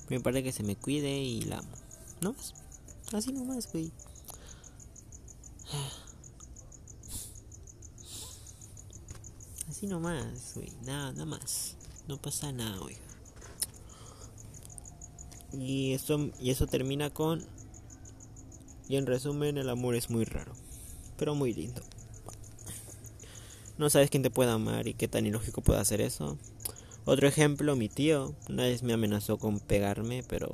[0.09, 1.69] Me parece que se me cuide y la amo.
[2.23, 2.55] No más.
[3.13, 3.93] Así nomás, güey.
[9.69, 10.73] Así nomás, güey.
[10.85, 11.77] Nada, nada más.
[12.07, 12.97] No pasa nada, güey.
[15.53, 17.45] Y eso, y eso termina con...
[18.89, 20.53] Y en resumen, el amor es muy raro.
[21.19, 21.83] Pero muy lindo
[23.79, 26.37] no sabes quién te puede amar y qué tan ilógico puede hacer eso.
[27.05, 30.53] Otro ejemplo, mi tío una vez me amenazó con pegarme, pero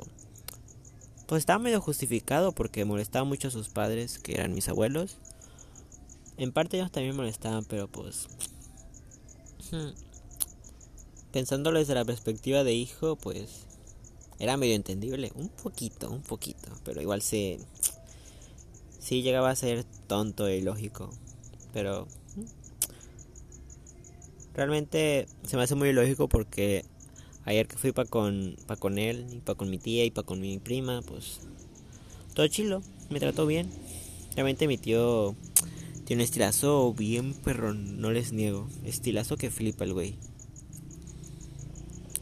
[1.27, 5.17] pues estaba medio justificado porque molestaba mucho a sus padres, que eran mis abuelos.
[6.37, 8.29] En parte ellos también molestaban, pero pues
[9.73, 9.91] hmm,
[11.33, 13.67] pensándolo desde la perspectiva de hijo, pues
[14.39, 17.59] era medio entendible, un poquito, un poquito, pero igual se
[18.99, 21.11] sí llegaba a ser tonto y lógico,
[21.73, 22.07] pero
[24.55, 26.85] realmente se me hace muy lógico porque
[27.45, 30.27] ayer que fui para con pa con él y para con mi tía y para
[30.27, 31.41] con mi prima, pues
[32.35, 33.71] todo chilo, me trató bien.
[34.35, 35.37] Realmente mi tío
[36.05, 40.17] tiene un estilazo bien perrón, no les niego, estilazo que flipa el güey.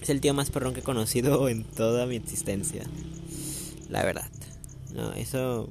[0.01, 2.85] Es el tío más perrón que he conocido en toda mi existencia.
[3.89, 4.29] La verdad.
[4.93, 5.69] No, eso.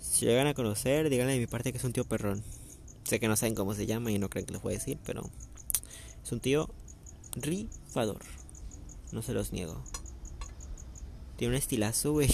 [0.00, 2.42] Si llegan a conocer, díganle de mi parte que es un tío perrón.
[3.02, 4.98] Sé que no saben cómo se llama y no creen que les voy a decir,
[5.04, 5.28] pero.
[6.24, 6.70] Es un tío
[7.36, 8.20] rifador.
[9.12, 9.76] No se los niego.
[11.36, 12.30] Tiene un estilazo, güey.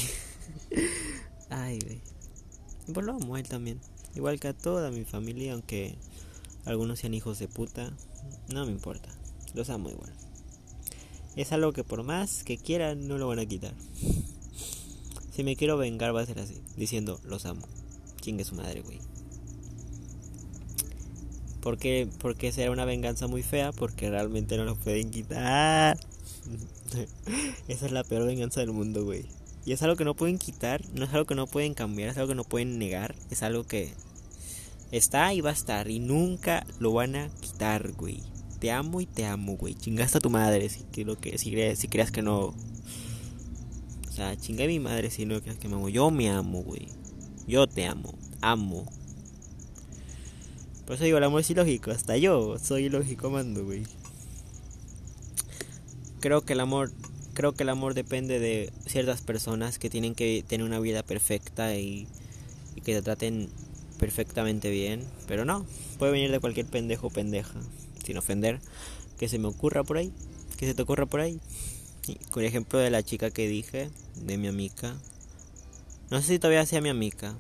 [1.51, 2.01] Ay, güey.
[2.87, 3.81] Y por lo amo él también.
[4.15, 5.97] Igual que a toda mi familia, aunque
[6.65, 7.93] algunos sean hijos de puta.
[8.55, 9.09] No me importa.
[9.55, 10.13] Los amo igual.
[11.35, 13.75] Es algo que por más que quieran no lo van a quitar.
[15.33, 17.67] Si me quiero vengar va a ser así, diciendo los amo.
[18.21, 18.99] Chingue su madre, güey.
[21.61, 22.09] ¿Por qué?
[22.19, 25.99] Porque será una venganza muy fea, porque realmente no lo pueden quitar.
[27.69, 29.27] Esa es la peor venganza del mundo, güey.
[29.65, 32.17] Y es algo que no pueden quitar, no es algo que no pueden cambiar, es
[32.17, 33.93] algo que no pueden negar, es algo que
[34.91, 38.23] está y va a estar y nunca lo van a quitar, güey
[38.61, 39.75] te amo y te amo, güey.
[39.75, 42.55] Chingaste a tu madre si, que lo que, si, si creas que no.
[44.09, 45.89] O sea, chinga a mi madre si no creas que me amo.
[45.89, 46.87] Yo me amo, güey.
[47.49, 48.15] Yo te amo.
[48.43, 48.87] Amo.
[50.91, 51.93] Por eso digo, el amor es ilógico.
[51.93, 53.85] Hasta yo soy ilógico amando, güey.
[56.19, 56.91] Creo que el amor.
[57.33, 61.77] Creo que el amor depende de ciertas personas que tienen que tener una vida perfecta
[61.77, 62.09] y,
[62.85, 63.51] que te traten
[64.01, 65.07] perfectamente bien.
[65.29, 65.65] Pero no,
[66.01, 67.61] puede venir de cualquier pendejo o pendeja
[68.05, 68.59] sin ofender,
[69.17, 70.13] que se me ocurra por ahí,
[70.57, 71.39] que se te ocurra por ahí.
[72.33, 74.97] con ejemplo de la chica que dije, de mi amiga.
[76.11, 77.39] No sé si todavía sea mi amiga.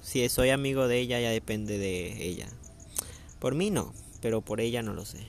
[0.00, 2.48] Si soy amigo de ella, ya depende de ella.
[3.38, 5.26] Por mí no, pero por ella no lo sé.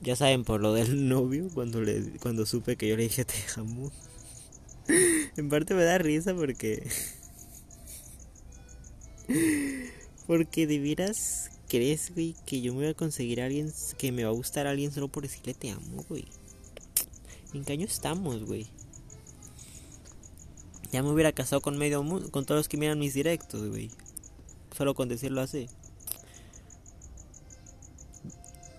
[0.00, 3.34] Ya saben por lo del novio, cuando le cuando supe que yo le dije te
[3.56, 3.92] amo.
[5.36, 6.86] en parte me da risa porque
[10.26, 14.24] porque de veras crees, güey, que yo me voy a conseguir a alguien, que me
[14.24, 16.26] va a gustar a alguien solo por decirle te amo, güey.
[17.54, 18.66] ¿En qué año estamos, güey?
[20.90, 23.90] Ya me hubiera casado con medio mundo, con todos los que miran mis directos, güey.
[24.76, 25.68] Solo con decirlo así.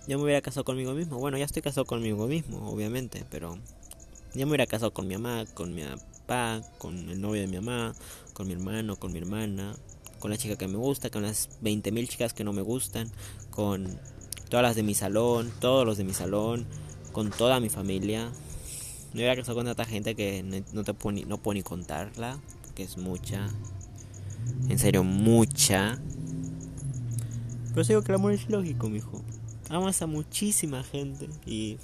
[0.06, 1.18] Ya me hubiera casado conmigo mismo.
[1.18, 3.58] Bueno, ya estoy casado conmigo mismo, obviamente, pero
[4.34, 7.56] ya me hubiera casado con mi mamá, con mi papá, con el novio de mi
[7.56, 7.94] mamá,
[8.32, 9.76] con mi hermano, con mi hermana,
[10.18, 13.10] con la chica que me gusta, con las 20.000 chicas que no me gustan,
[13.50, 13.98] con
[14.50, 16.66] todas las de mi salón, todos los de mi salón,
[17.12, 18.30] con toda mi familia.
[19.12, 22.38] Me hubiera casado con tanta gente que no, te puedo ni, no puedo ni contarla,
[22.74, 23.48] que es mucha.
[24.68, 25.98] En serio, mucha.
[27.74, 29.22] Pero digo que el amor es lógico, mijo.
[29.68, 31.78] Amas a muchísima gente y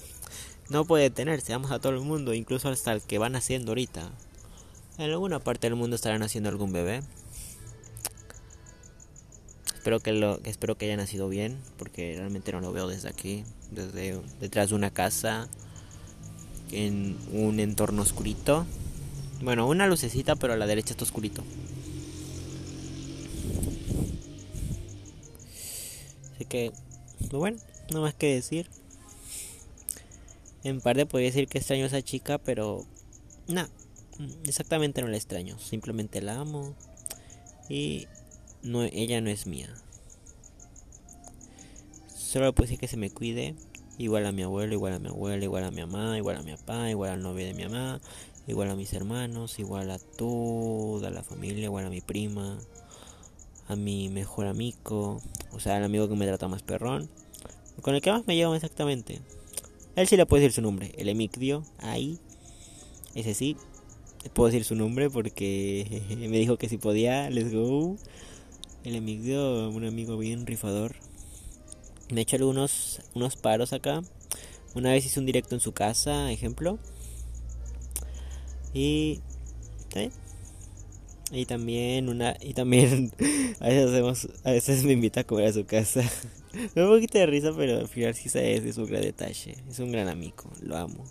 [0.69, 1.53] no puede detenerse.
[1.53, 4.11] Amas a todo el mundo, incluso hasta el que van haciendo ahorita.
[4.99, 7.03] En alguna parte del mundo estarán haciendo algún bebé.
[9.75, 13.45] Espero que lo espero que haya nacido bien, porque realmente no lo veo desde aquí,
[13.71, 15.49] desde detrás de una casa
[16.71, 18.67] en un entorno oscurito.
[19.43, 21.43] Bueno, una lucecita, pero a la derecha está oscurito.
[26.35, 26.73] Así que,
[27.19, 27.59] pues bueno,
[27.93, 28.69] no más que decir.
[30.63, 32.85] En parte podría decir que extraño a esa chica, pero
[33.49, 33.67] no,
[34.45, 35.59] exactamente no la extraño.
[35.59, 36.75] Simplemente la amo
[37.69, 38.07] y
[38.63, 39.75] no, ella no es mía.
[42.15, 43.55] Solo puedo decir que se me cuide.
[43.99, 46.53] Igual a mi abuelo, igual a mi abuela, igual a mi mamá, igual a mi
[46.53, 48.01] papá, igual al novio de mi mamá,
[48.47, 52.59] igual a mis hermanos, igual a toda la familia, igual a mi prima,
[53.71, 57.09] a mi mejor amigo, o sea, al amigo que me trata más perrón,
[57.83, 59.21] con el que más me llevo exactamente.
[59.95, 62.19] Él sí le puedo decir su nombre, el Emicdio, ahí,
[63.15, 63.57] ese sí,
[64.35, 67.97] puedo decir su nombre porque me dijo que si podía, let's go.
[68.83, 70.97] El Emigdio, un amigo bien rifador.
[72.11, 74.03] Me ha hecho algunos unos paros acá.
[74.75, 76.79] Una vez hice un directo en su casa, ejemplo.
[78.75, 79.21] Y
[81.31, 83.13] y también una y también
[83.61, 86.03] a veces hacemos a veces me invita a comer a su casa.
[86.53, 89.55] Me da un poquito de risa, pero al final sí es, es un gran detalle.
[89.69, 91.05] Es un gran amigo, lo amo.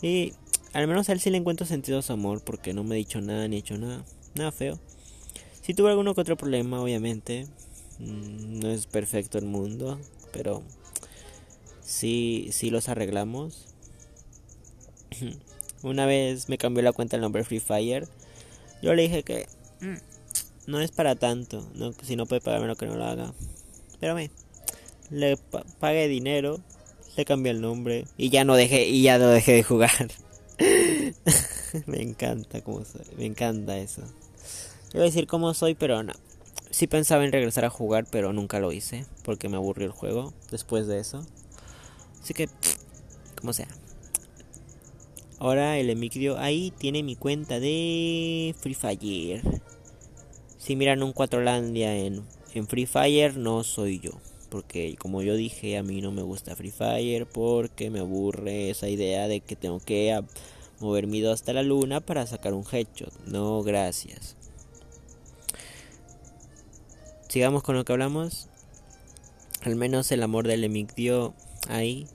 [0.00, 0.32] Y
[0.72, 2.98] al menos a él sí le encuentro sentido a su amor porque no me ha
[2.98, 4.04] dicho nada ni hecho nada,
[4.36, 4.78] nada feo.
[5.60, 7.46] Si tuve alguno que otro problema, obviamente.
[7.98, 9.98] Mm, no es perfecto el mundo,
[10.32, 10.62] pero
[11.84, 13.66] sí, sí los arreglamos.
[15.82, 18.08] Una vez me cambió la cuenta el nombre Free Fire.
[18.82, 19.46] Yo le dije que
[19.80, 21.66] mm, no es para tanto.
[22.02, 23.32] Si no puede pagarme lo que no lo haga.
[24.00, 24.30] Pero me
[25.12, 25.36] le
[25.78, 26.60] pagué dinero,
[27.16, 30.10] le cambié el nombre y ya no dejé y ya no dejé de jugar.
[31.86, 34.02] me encanta como soy, me encanta eso.
[34.92, 36.14] Voy a decir cómo soy, pero no.
[36.70, 40.32] Sí pensaba en regresar a jugar, pero nunca lo hice porque me aburrió el juego
[40.50, 41.26] después de eso.
[42.22, 42.48] Así que
[43.38, 43.68] como sea.
[45.42, 49.42] Ahora el Emicrio ahí tiene mi cuenta de Free Fire.
[50.56, 52.22] Si miran un Cuatrolandia en,
[52.54, 54.12] en Free Fire, no soy yo.
[54.50, 58.88] Porque como yo dije, a mí no me gusta Free Fire porque me aburre esa
[58.88, 60.16] idea de que tengo que
[60.78, 63.12] mover mi dedo hasta la luna para sacar un headshot.
[63.26, 64.36] No, gracias.
[67.28, 68.48] Sigamos con lo que hablamos.
[69.62, 71.34] Al menos el amor del Emicdio
[71.68, 72.06] ahí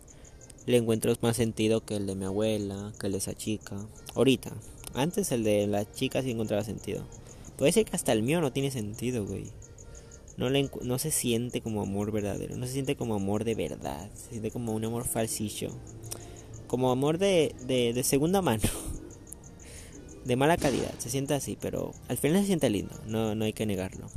[0.67, 3.77] le encuentro más sentido que el de mi abuela, que el de esa chica.
[4.15, 4.51] Ahorita.
[4.93, 7.05] Antes el de la chica sí encontraba sentido.
[7.57, 9.45] Puede ser que hasta el mío no tiene sentido, güey.
[10.35, 12.57] No, le, no se siente como amor verdadero.
[12.57, 14.09] No se siente como amor de verdad.
[14.13, 15.69] Se siente como un amor falsillo.
[16.67, 18.63] Como amor de, de, de segunda mano.
[20.25, 20.93] De mala calidad.
[20.97, 22.93] Se siente así, pero al final se siente lindo.
[23.07, 24.07] No, no hay que negarlo.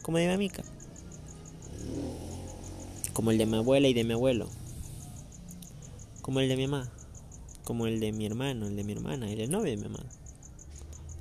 [0.00, 0.64] Como de mi amiga.
[3.12, 4.48] Como el de mi abuela y de mi abuelo.
[6.22, 6.90] Como el de mi mamá.
[7.64, 10.04] Como el de mi hermano, el de mi hermana, el del novio de mi mamá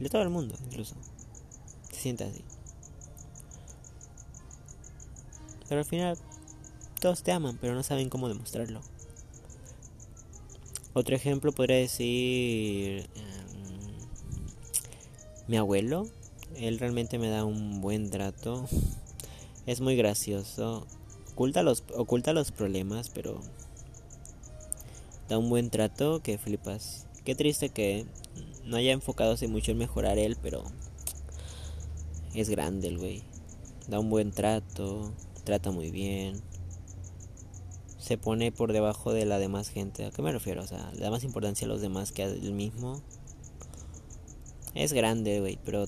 [0.03, 0.95] de todo el mundo, incluso.
[1.91, 2.43] Se siente así.
[5.69, 6.17] Pero al final,
[6.99, 8.81] todos te aman, pero no saben cómo demostrarlo.
[10.93, 13.97] Otro ejemplo podría decir em,
[15.47, 16.07] mi abuelo.
[16.57, 18.67] Él realmente me da un buen trato.
[19.67, 20.87] Es muy gracioso.
[21.33, 23.39] Oculta los, oculta los problemas, pero
[25.31, 27.07] da un buen trato que flipas.
[27.23, 28.05] Qué triste que
[28.65, 30.61] no haya enfocado mucho en mejorar él, pero
[32.33, 33.23] es grande el güey.
[33.87, 35.13] Da un buen trato,
[35.45, 36.41] trata muy bien.
[37.97, 40.03] Se pone por debajo de la demás gente.
[40.03, 40.63] ¿A qué me refiero?
[40.63, 43.01] O sea, le da más importancia a los demás que a él mismo.
[44.75, 45.85] Es grande, güey, pero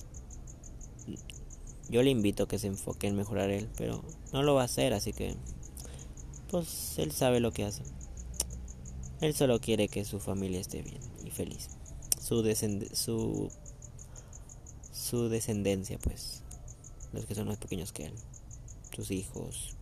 [1.90, 4.64] yo le invito a que se enfoque en mejorar él, pero no lo va a
[4.64, 5.36] hacer, así que
[6.50, 7.82] pues él sabe lo que hace.
[9.24, 11.70] Él solo quiere que su familia esté bien y feliz.
[12.20, 12.44] Su,
[12.92, 13.50] su,
[14.92, 16.42] su descendencia, pues,
[17.10, 18.12] los que son más pequeños que él,
[18.94, 19.76] sus hijos,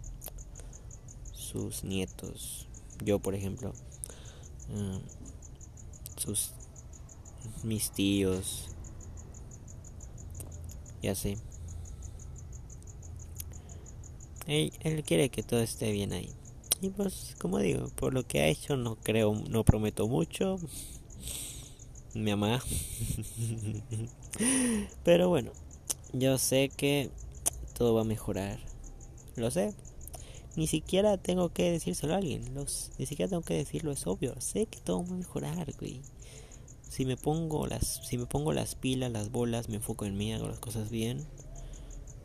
[1.32, 2.68] sus nietos,
[3.04, 3.72] yo por ejemplo,
[4.68, 4.98] mm,
[6.20, 6.52] sus
[7.64, 8.68] mis tíos.
[11.00, 11.36] Y así.
[14.46, 16.32] Él, él, quiere que todo esté bien ahí.
[16.82, 20.58] Y pues, como digo, por lo que ha hecho no creo, no prometo mucho
[22.12, 22.60] mi mamá.
[25.04, 25.52] Pero bueno,
[26.12, 27.08] yo sé que
[27.74, 28.58] todo va a mejorar.
[29.36, 29.74] Lo sé.
[30.56, 32.52] Ni siquiera tengo que decírselo a alguien.
[32.52, 34.34] Los, ni siquiera tengo que decirlo, es obvio.
[34.40, 36.00] Sé que todo va a mejorar, güey.
[36.88, 40.32] Si me pongo las, si me pongo las pilas, las bolas, me enfoco en mí,
[40.32, 41.24] hago las cosas bien.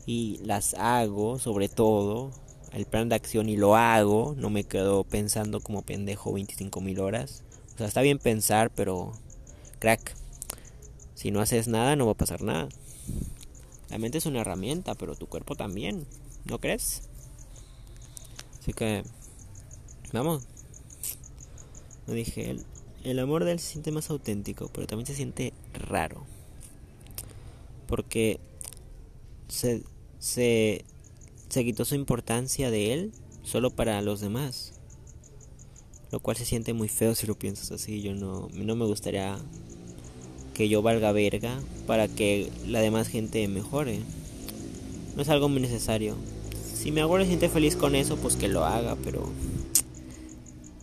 [0.04, 2.32] Y las hago, sobre todo,
[2.72, 4.34] el plan de acción y lo hago.
[4.36, 7.42] No me quedo pensando como pendejo 25 mil horas.
[7.74, 9.12] O sea, está bien pensar, pero
[9.78, 10.14] crack.
[11.14, 12.68] Si no haces nada, no va a pasar nada.
[13.90, 16.06] La mente es una herramienta, pero tu cuerpo también.
[16.44, 17.02] ¿No crees?
[18.60, 19.02] Así que,
[20.12, 20.44] vamos.
[22.06, 22.64] No dije, el,
[23.04, 26.24] el amor de él se siente más auténtico, pero también se siente raro.
[27.86, 28.40] Porque
[29.48, 29.82] se,
[30.18, 30.84] se,
[31.48, 34.72] se quitó su importancia de él solo para los demás.
[36.10, 38.00] Lo cual se siente muy feo si lo piensas así.
[38.00, 39.38] Yo no, no me gustaría
[40.54, 44.00] que yo valga verga para que la demás gente mejore.
[45.16, 46.16] No es algo muy necesario.
[46.74, 49.28] Si mi abuelo se siente feliz con eso, pues que lo haga, pero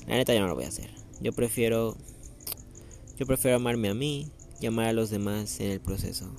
[0.08, 0.90] la neta yo no lo voy a hacer.
[1.22, 1.96] Yo prefiero
[3.18, 4.28] yo prefiero amarme a mí
[4.60, 6.30] y amar a los demás en el proceso.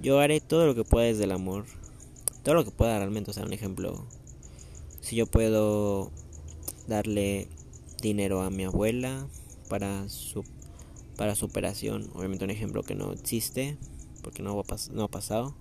[0.00, 1.64] Yo haré todo lo que pueda desde el amor.
[2.46, 4.06] Todo lo que pueda realmente, o sea, un ejemplo.
[5.00, 6.12] Si yo puedo
[6.86, 7.48] darle
[8.00, 9.26] dinero a mi abuela
[9.68, 10.44] para su
[11.16, 12.08] para su operación.
[12.14, 13.78] Obviamente un ejemplo que no existe
[14.22, 15.56] porque no ha, pasado.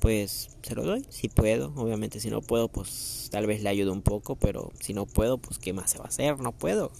[0.00, 3.92] pues se lo doy, si puedo, obviamente si no puedo, pues tal vez le ayudo
[3.92, 6.90] un poco, pero si no puedo, pues qué más se va a hacer, no puedo.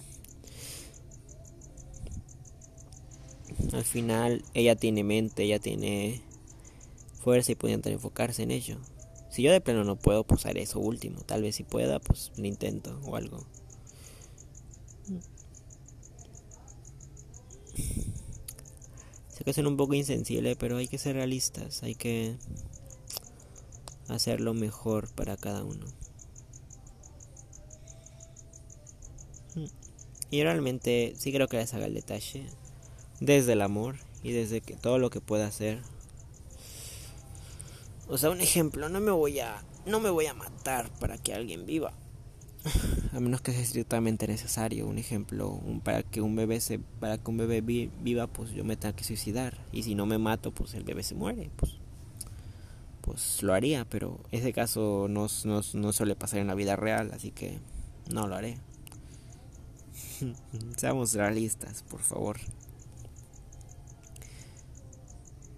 [3.73, 6.24] Al final ella tiene mente, ella tiene
[7.25, 8.77] fuerza y puede enfocarse en ello.
[9.31, 11.21] Si yo de pleno no puedo, pues haré eso último.
[11.21, 13.47] Tal vez si pueda, pues lo intento o algo.
[19.33, 22.37] Sé que son un poco insensible, pero hay que ser realistas, hay que
[24.07, 25.87] hacer lo mejor para cada uno.
[30.29, 32.45] Y realmente sí creo que les haga el detalle
[33.19, 35.81] desde el amor y desde que todo lo que pueda hacer.
[38.07, 41.33] O sea, un ejemplo, no me voy a no me voy a matar para que
[41.33, 41.93] alguien viva.
[43.13, 47.29] A menos que sea estrictamente necesario, un ejemplo, para que un bebé se para que
[47.29, 50.73] un bebé viva, pues yo me tenga que suicidar y si no me mato, pues
[50.73, 51.77] el bebé se muere, pues
[53.01, 57.11] pues lo haría, pero ese caso no, no, no suele pasar en la vida real,
[57.13, 57.59] así que
[58.11, 58.57] no lo haré.
[60.77, 62.37] Seamos realistas, por favor.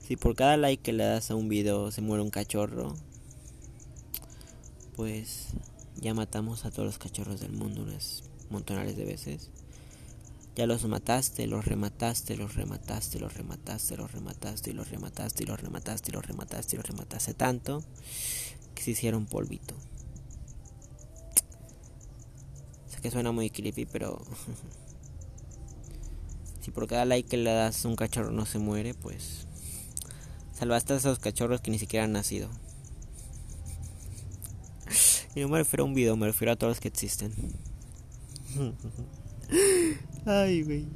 [0.07, 2.95] Si por cada like que le das a un video se muere un cachorro,
[4.95, 5.47] pues
[5.97, 9.49] ya matamos a todos los cachorros del mundo unas montonales de veces.
[10.55, 15.59] Ya los mataste, los remataste, los remataste, los remataste, los remataste los remataste y los
[15.59, 17.83] remataste y los remataste y los remataste tanto
[18.75, 19.75] que se hicieron polvito.
[22.87, 24.21] Sé que suena muy creepy, pero
[26.61, 29.46] si por cada like que le das un cachorro no se muere, pues
[30.57, 32.49] Salvaste a esos cachorros que ni siquiera han nacido.
[35.35, 37.31] Y no me refiero a un video, me refiero a todos los que existen.
[40.25, 40.87] Ay, güey.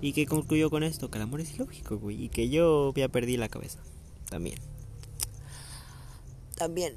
[0.00, 1.10] ¿Y qué concluyó con esto?
[1.10, 2.22] Que el amor es ilógico, güey.
[2.22, 3.80] Y que yo ya perdí la cabeza.
[4.28, 4.60] También.
[6.56, 6.94] También.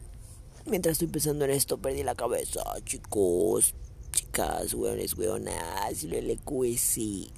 [0.68, 3.74] Mientras estoy pensando en esto, perdí la cabeza, chicos.
[4.12, 6.04] Chicas, weones, weonas.
[6.04, 7.32] Lo LQSI.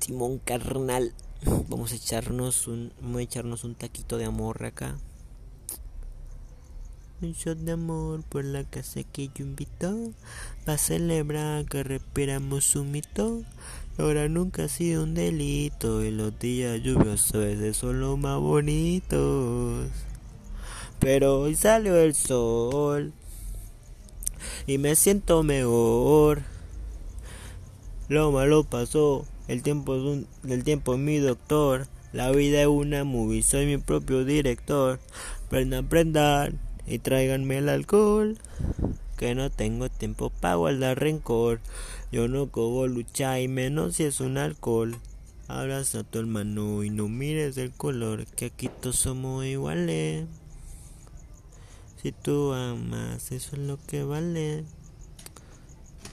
[0.00, 1.12] Simón carnal.
[1.68, 2.92] Vamos a echarnos un.
[3.00, 4.96] Vamos a echarnos un taquito de amor acá.
[7.22, 10.12] Un shot de amor por la casa que yo invito.
[10.64, 13.42] Para celebrar que respiramos un mito.
[13.98, 16.04] Ahora nunca ha sido un delito.
[16.04, 19.88] Y los días lluviosos a veces son los más bonitos.
[21.00, 23.12] Pero hoy salió el sol.
[24.66, 26.42] Y me siento mejor.
[28.08, 31.86] Lo malo pasó el tiempo es un, el tiempo es mi doctor.
[32.12, 34.98] La vida es una movie, soy mi propio director.
[35.48, 38.38] Prendan, prendan y tráiganme el alcohol.
[39.16, 41.60] Que no tengo tiempo para guardar rencor.
[42.12, 44.96] Yo no cojo lucha y menos si es un alcohol.
[45.48, 50.26] Abraza a tu hermano y no mires el color, que aquí todos somos iguales.
[52.02, 54.64] Si tú amas, eso es lo que vale.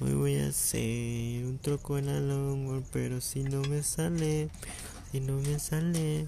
[0.04, 4.50] Hoy voy a hacer un troco en la longboard, pero si no me sale,
[5.12, 6.28] si no me sale.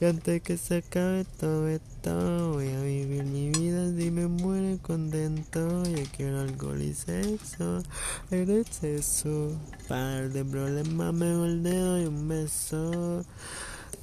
[0.00, 4.78] Y antes que se acabe todo esto, voy a vivir mi vida si me muere
[4.78, 5.82] contento.
[5.82, 7.82] Yo quiero alcohol y sexo,
[8.30, 9.58] el exceso.
[9.88, 13.24] Par de problemas, me el dedo y un beso.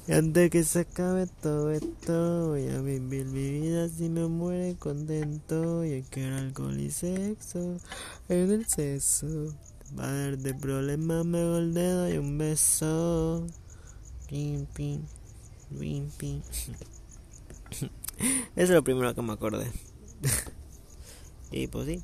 [0.08, 4.74] Y antes que se acabe todo esto, voy a vivir mi vida si me muere
[4.76, 5.84] contento.
[5.84, 7.76] Yo quiero alcohol y sexo,
[8.30, 9.54] en el sexo.
[9.94, 13.46] Par de problemas, me el dedo y un beso.
[14.30, 15.02] Pim, pim,
[15.78, 16.40] pim, pim.
[17.70, 17.90] Eso
[18.56, 19.70] es lo primero que me acordé.
[21.52, 22.02] y pues sí,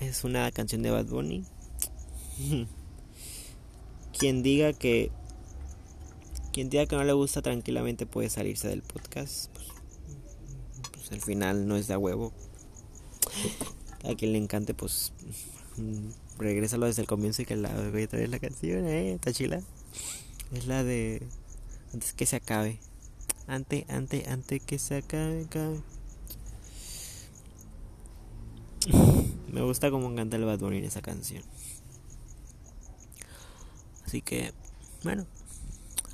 [0.00, 1.44] es una canción de Bad Bunny.
[4.18, 5.12] Quien diga que
[6.58, 9.48] quien diga que no le gusta tranquilamente puede salirse del podcast.
[9.54, 9.68] Pues,
[10.90, 12.32] pues al final no es de huevo.
[14.02, 15.12] A quien le encante, pues
[15.76, 16.08] mm,
[16.40, 19.62] regrésalo desde el comienzo y que la voy a traer la canción, eh, está chila.
[20.50, 21.22] Es la de
[21.92, 22.80] antes que se acabe.
[23.46, 25.80] Antes, antes, antes que se acabe, acabe.
[29.52, 31.44] Me gusta como canta el Bad Bunny en esa canción.
[34.04, 34.52] Así que,
[35.04, 35.24] bueno,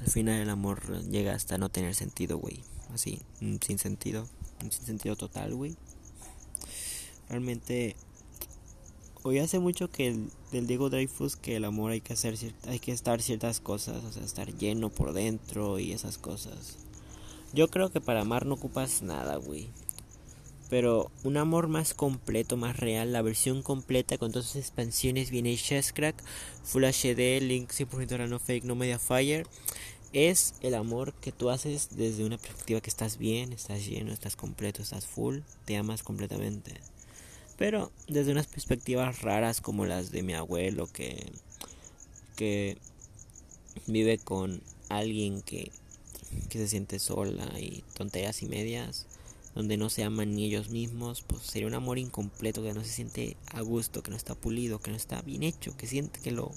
[0.04, 2.60] al final el amor llega hasta no tener sentido, güey.
[2.92, 4.28] Así, sin sentido.
[4.60, 5.76] Sin sentido total, güey.
[7.28, 7.96] Realmente...
[9.26, 10.08] Hoy hace mucho que
[10.52, 12.36] el, Diego Dreyfus que el amor hay que hacer
[12.68, 16.76] hay que estar ciertas cosas, o sea, estar lleno por dentro y esas cosas.
[17.54, 19.70] Yo creo que para amar no ocupas nada, güey.
[20.68, 25.46] Pero un amor más completo, más real, la versión completa con todas sus expansiones bien
[25.46, 26.22] hechas, crack,
[26.64, 29.46] Full HD, Link 100% no fake, no media fire
[30.14, 34.36] es el amor que tú haces desde una perspectiva que estás bien, estás lleno, estás
[34.36, 36.72] completo, estás full, te amas completamente.
[37.58, 41.32] Pero desde unas perspectivas raras como las de mi abuelo que,
[42.36, 42.78] que
[43.86, 45.72] vive con alguien que,
[46.48, 49.06] que se siente sola y tonterías y medias,
[49.56, 52.90] donde no se aman ni ellos mismos, pues sería un amor incompleto que no se
[52.90, 56.30] siente a gusto, que no está pulido, que no está bien hecho, que siente que
[56.30, 56.52] lo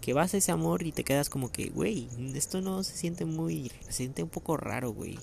[0.00, 3.24] que vas a ese amor y te quedas como que, güey, esto no se siente
[3.24, 5.18] muy se siente un poco raro, güey.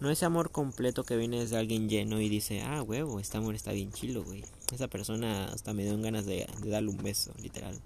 [0.00, 3.54] No ese amor completo que viene desde alguien lleno y dice, ah, huevo, este amor
[3.54, 4.42] está bien chilo, güey.
[4.72, 7.78] Esa persona hasta me dio ganas de, darle un beso, literal.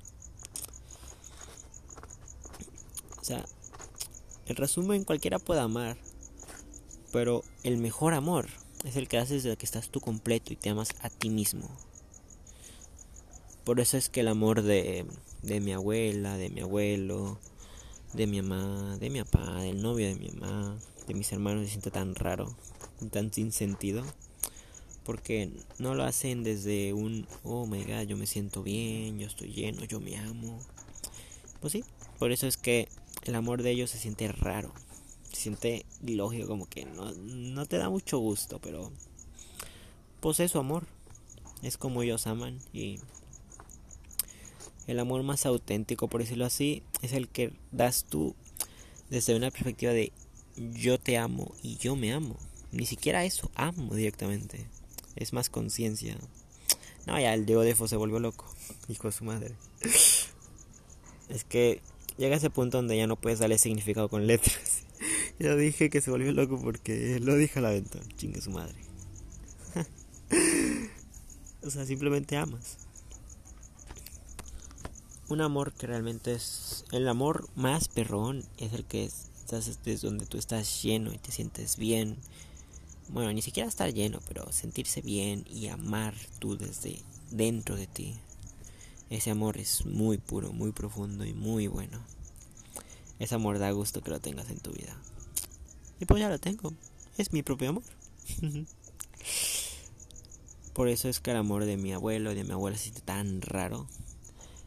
[3.21, 3.45] O sea,
[4.47, 5.97] el resumen, cualquiera puede amar,
[7.11, 8.47] pero el mejor amor
[8.85, 11.69] es el que haces desde que estás tú completo y te amas a ti mismo.
[13.65, 15.05] Por eso es que el amor de,
[15.45, 17.39] de mi abuela, de mi abuelo,
[18.13, 21.71] de mi mamá, de mi papá, del novio de mi mamá, de mis hermanos se
[21.71, 22.55] siente tan raro,
[23.11, 24.05] tan sin sentido.
[25.05, 29.53] Porque no lo hacen desde un, oh my god, yo me siento bien, yo estoy
[29.53, 30.59] lleno, yo me amo.
[31.61, 31.85] Pues sí,
[32.19, 32.89] por eso es que
[33.25, 34.73] el amor de ellos se siente raro.
[35.31, 38.91] Se siente ilógico, como que no, no te da mucho gusto, pero
[40.21, 40.87] pues es su amor.
[41.63, 42.99] Es como ellos aman y
[44.87, 48.35] el amor más auténtico, por decirlo así, es el que das tú
[49.11, 50.13] desde una perspectiva de
[50.57, 52.37] yo te amo y yo me amo.
[52.73, 54.67] Ni siquiera eso, amo directamente.
[55.17, 56.17] Es más conciencia.
[57.07, 58.47] No, ya el Diego Defo se volvió loco.
[58.89, 59.55] Hijo de su madre.
[61.29, 61.81] Es que
[62.17, 64.81] llega ese punto donde ya no puedes darle significado con letras.
[65.37, 67.99] Ya dije que se volvió loco porque lo dije a la venta.
[68.17, 68.77] Chingue su madre.
[71.63, 72.79] o sea, simplemente amas.
[75.29, 76.85] Un amor que realmente es.
[76.93, 81.33] El amor más perrón es el que estás desde donde tú estás lleno y te
[81.33, 82.17] sientes bien.
[83.09, 87.01] Bueno, ni siquiera estar lleno, pero sentirse bien y amar tú desde
[87.31, 88.15] dentro de ti.
[89.11, 92.01] Ese amor es muy puro, muy profundo y muy bueno.
[93.19, 94.97] Ese amor da gusto que lo tengas en tu vida.
[96.01, 96.75] Y pues ya lo tengo.
[97.17, 97.85] Es mi propio amor.
[100.75, 103.03] Por eso es que el amor de mi abuelo y de mi abuela se siente
[103.03, 103.87] tan raro.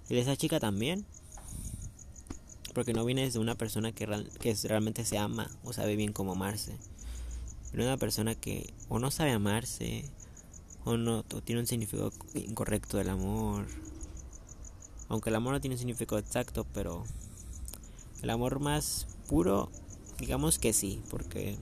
[0.10, 1.06] Y de esa chica también.
[2.74, 4.06] Porque no viene de una persona que,
[4.40, 6.78] que realmente se ama o sabe bien cómo amarse.
[7.72, 10.06] Pero una persona que o no sabe amarse
[10.86, 13.66] o no o tiene un significado incorrecto del amor
[15.10, 17.04] aunque el amor no tiene un significado exacto, pero
[18.22, 19.70] el amor más puro,
[20.20, 21.58] digamos que sí, porque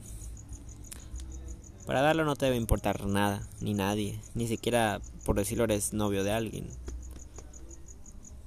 [1.86, 6.24] para darlo no te debe importar nada, ni nadie, ni siquiera por decirlo eres novio
[6.24, 6.68] de alguien.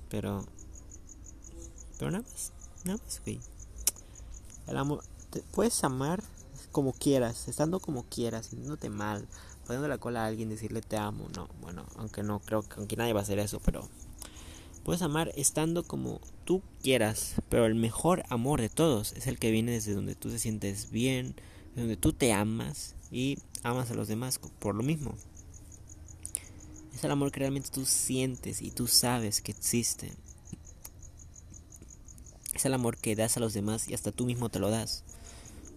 [0.08, 0.44] Pero
[1.98, 2.52] pero nada más,
[2.84, 3.40] nada más, güey.
[4.66, 6.22] El amor te puedes amar
[6.72, 9.26] como quieras, estando como quieras, sintiéndote mal,
[9.66, 12.96] poniendo la cola a alguien, decirle te amo, no, bueno, aunque no creo que aunque
[12.96, 13.88] nadie va a hacer eso, pero
[14.88, 19.50] Puedes amar estando como tú quieras, pero el mejor amor de todos es el que
[19.50, 21.34] viene desde donde tú te sientes bien,
[21.76, 25.14] donde tú te amas y amas a los demás por lo mismo.
[26.94, 30.12] Es el amor que realmente tú sientes y tú sabes que existe.
[32.54, 35.04] Es el amor que das a los demás y hasta tú mismo te lo das.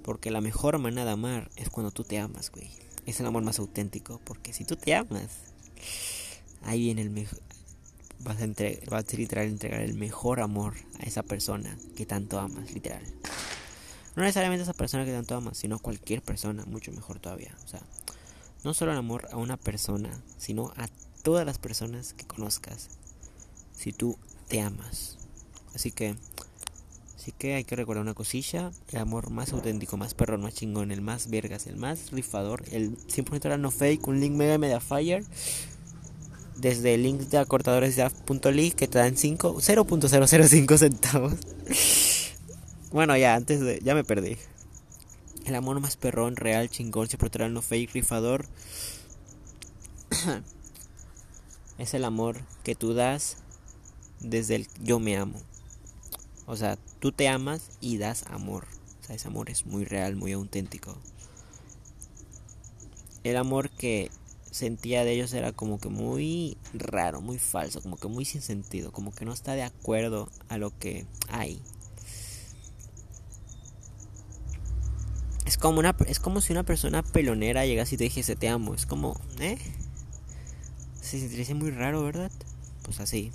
[0.04, 2.72] Porque la mejor manera de amar es cuando tú te amas, güey.
[3.06, 4.20] Es el amor más auténtico.
[4.24, 5.30] Porque si tú te amas,
[6.64, 7.40] ahí viene el mejor,
[8.20, 12.40] vas a, entre, vas a literal entregar el mejor amor a esa persona que tanto
[12.40, 13.04] amas, literal.
[14.16, 17.56] No necesariamente a esa persona que tanto amas, sino a cualquier persona, mucho mejor todavía.
[17.64, 17.82] O sea,
[18.64, 20.88] no solo el amor a una persona, sino a
[21.24, 22.90] todas las personas que conozcas.
[23.74, 25.18] Si tú te amas.
[25.74, 26.16] Así que,
[27.16, 30.92] así que hay que recordar una cosilla: el amor más auténtico, más perrón, más chingón,
[30.92, 34.80] el más vergas, el más rifador, el 100% era no fake, un link mega media
[34.80, 35.24] fire
[36.62, 41.34] desde el link de acortadoresya.ly que te dan 5 0.005 centavos.
[42.92, 44.38] bueno, ya antes de ya me perdí.
[45.52, 48.46] El amor más perrón, real, chingón, siempre no fake, rifador.
[51.78, 53.36] es el amor que tú das
[54.22, 55.42] desde el yo me amo.
[56.46, 58.66] O sea, tú te amas y das amor.
[59.02, 60.98] O sea, ese amor es muy real, muy auténtico.
[63.26, 64.10] El amor que
[64.52, 68.94] sentía de ellos era como que muy raro, muy falso, como que muy sin sentido,
[68.94, 71.62] como que no está de acuerdo a lo que hay.
[75.62, 78.86] Como una es como si una persona pelonera llegase y te dijese te amo, es
[78.86, 79.58] como, ¿eh?
[81.00, 82.32] Se sentiría muy raro, ¿verdad?
[82.84, 83.32] Pues así.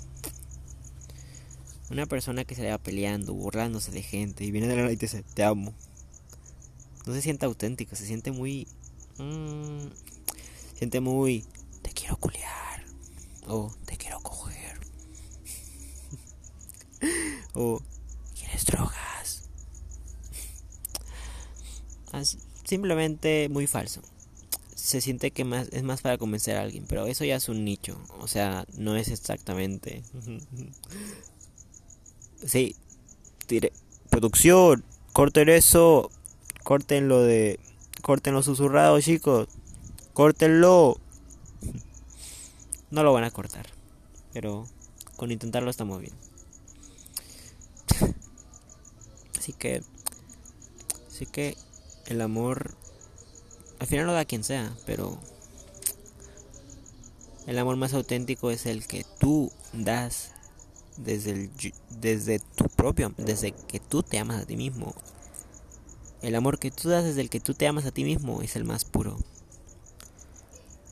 [1.89, 4.93] Una persona que se le va peleando, burlándose de gente y viene de la nada
[4.93, 5.73] y te dice, te amo.
[7.05, 8.67] No se siente auténtico, se siente muy...
[9.17, 9.87] Mmm,
[10.75, 11.45] siente muy...
[11.81, 12.83] Te quiero culiar.
[13.47, 14.79] O te quiero coger.
[17.53, 17.81] o
[18.35, 19.16] quieres drogas.
[22.25, 24.01] Simplemente muy falso.
[24.75, 27.65] Se siente que más, es más para convencer a alguien, pero eso ya es un
[27.65, 27.99] nicho.
[28.19, 30.03] O sea, no es exactamente...
[32.45, 32.75] Sí.
[34.09, 36.11] Producción, corten eso.
[36.63, 37.59] Corten lo de.
[38.01, 39.47] Corten los susurrados, chicos.
[40.13, 40.97] Córtenlo.
[42.91, 43.67] No lo van a cortar.
[44.33, 44.65] Pero
[45.15, 46.13] con intentarlo estamos bien.
[49.37, 49.81] Así que.
[51.07, 51.57] Así que
[52.07, 52.75] el amor.
[53.79, 55.17] Al final lo da quien sea, pero.
[57.45, 60.31] El amor más auténtico es el que tú das
[60.97, 61.51] desde, el,
[61.89, 64.93] desde tu propio, desde que tú te amas a ti mismo.
[66.21, 68.55] El amor que tú das desde el que tú te amas a ti mismo es
[68.55, 69.17] el más puro.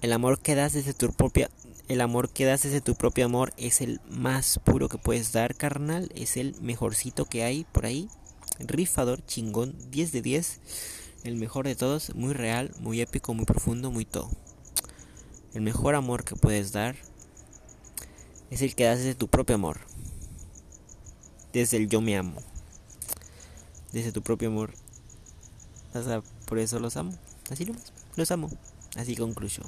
[0.02, 1.50] El amor que das desde tu propia,
[1.88, 5.56] el amor que das desde tu propio amor es el más puro que puedes dar,
[5.56, 6.12] carnal.
[6.16, 8.08] Es el mejorcito que hay por ahí.
[8.60, 10.60] Rifador, chingón, 10 de 10.
[11.26, 14.30] El mejor de todos, muy real, muy épico, muy profundo, muy todo.
[15.54, 16.96] El mejor amor que puedes dar
[18.50, 19.82] es el que das desde tu propio amor
[21.56, 22.42] desde el yo me amo,
[23.94, 24.74] desde tu propio amor.
[26.46, 27.18] Por eso los amo,
[27.50, 27.66] así
[28.18, 28.50] los amo,
[28.98, 29.64] así concluyo.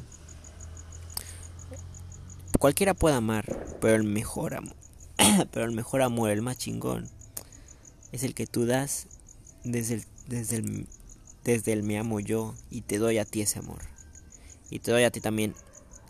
[2.60, 4.76] Cualquiera puede amar, pero el mejor amor,
[5.52, 7.08] pero el mejor amor, el más chingón,
[8.12, 9.08] es el que tú das
[9.64, 10.88] desde el, desde el,
[11.48, 13.80] desde el me amo yo y te doy a ti ese amor.
[14.70, 15.56] Y te doy a ti también,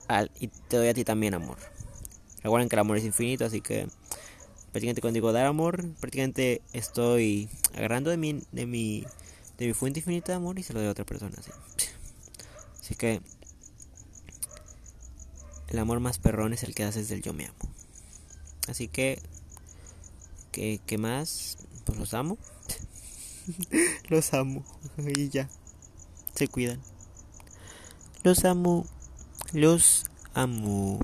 [0.07, 1.57] al, y te doy a ti también amor.
[2.41, 3.87] Recuerden que el amor es infinito, así que
[4.71, 9.05] prácticamente cuando digo dar amor, prácticamente estoy agarrando de mi, de mi,
[9.59, 11.35] de mi fuente infinita de amor y se lo doy a otra persona.
[11.37, 11.51] Así,
[12.81, 13.21] así que
[15.67, 17.71] el amor más perrón es el que haces del yo me amo.
[18.67, 19.21] Así que,
[20.51, 21.59] ¿qué, qué más?
[21.85, 22.39] Pues los amo.
[24.09, 24.63] los amo.
[24.97, 25.49] Y ya.
[26.35, 26.81] Se cuidan.
[28.23, 28.85] Los amo.
[29.53, 30.99] Los amo.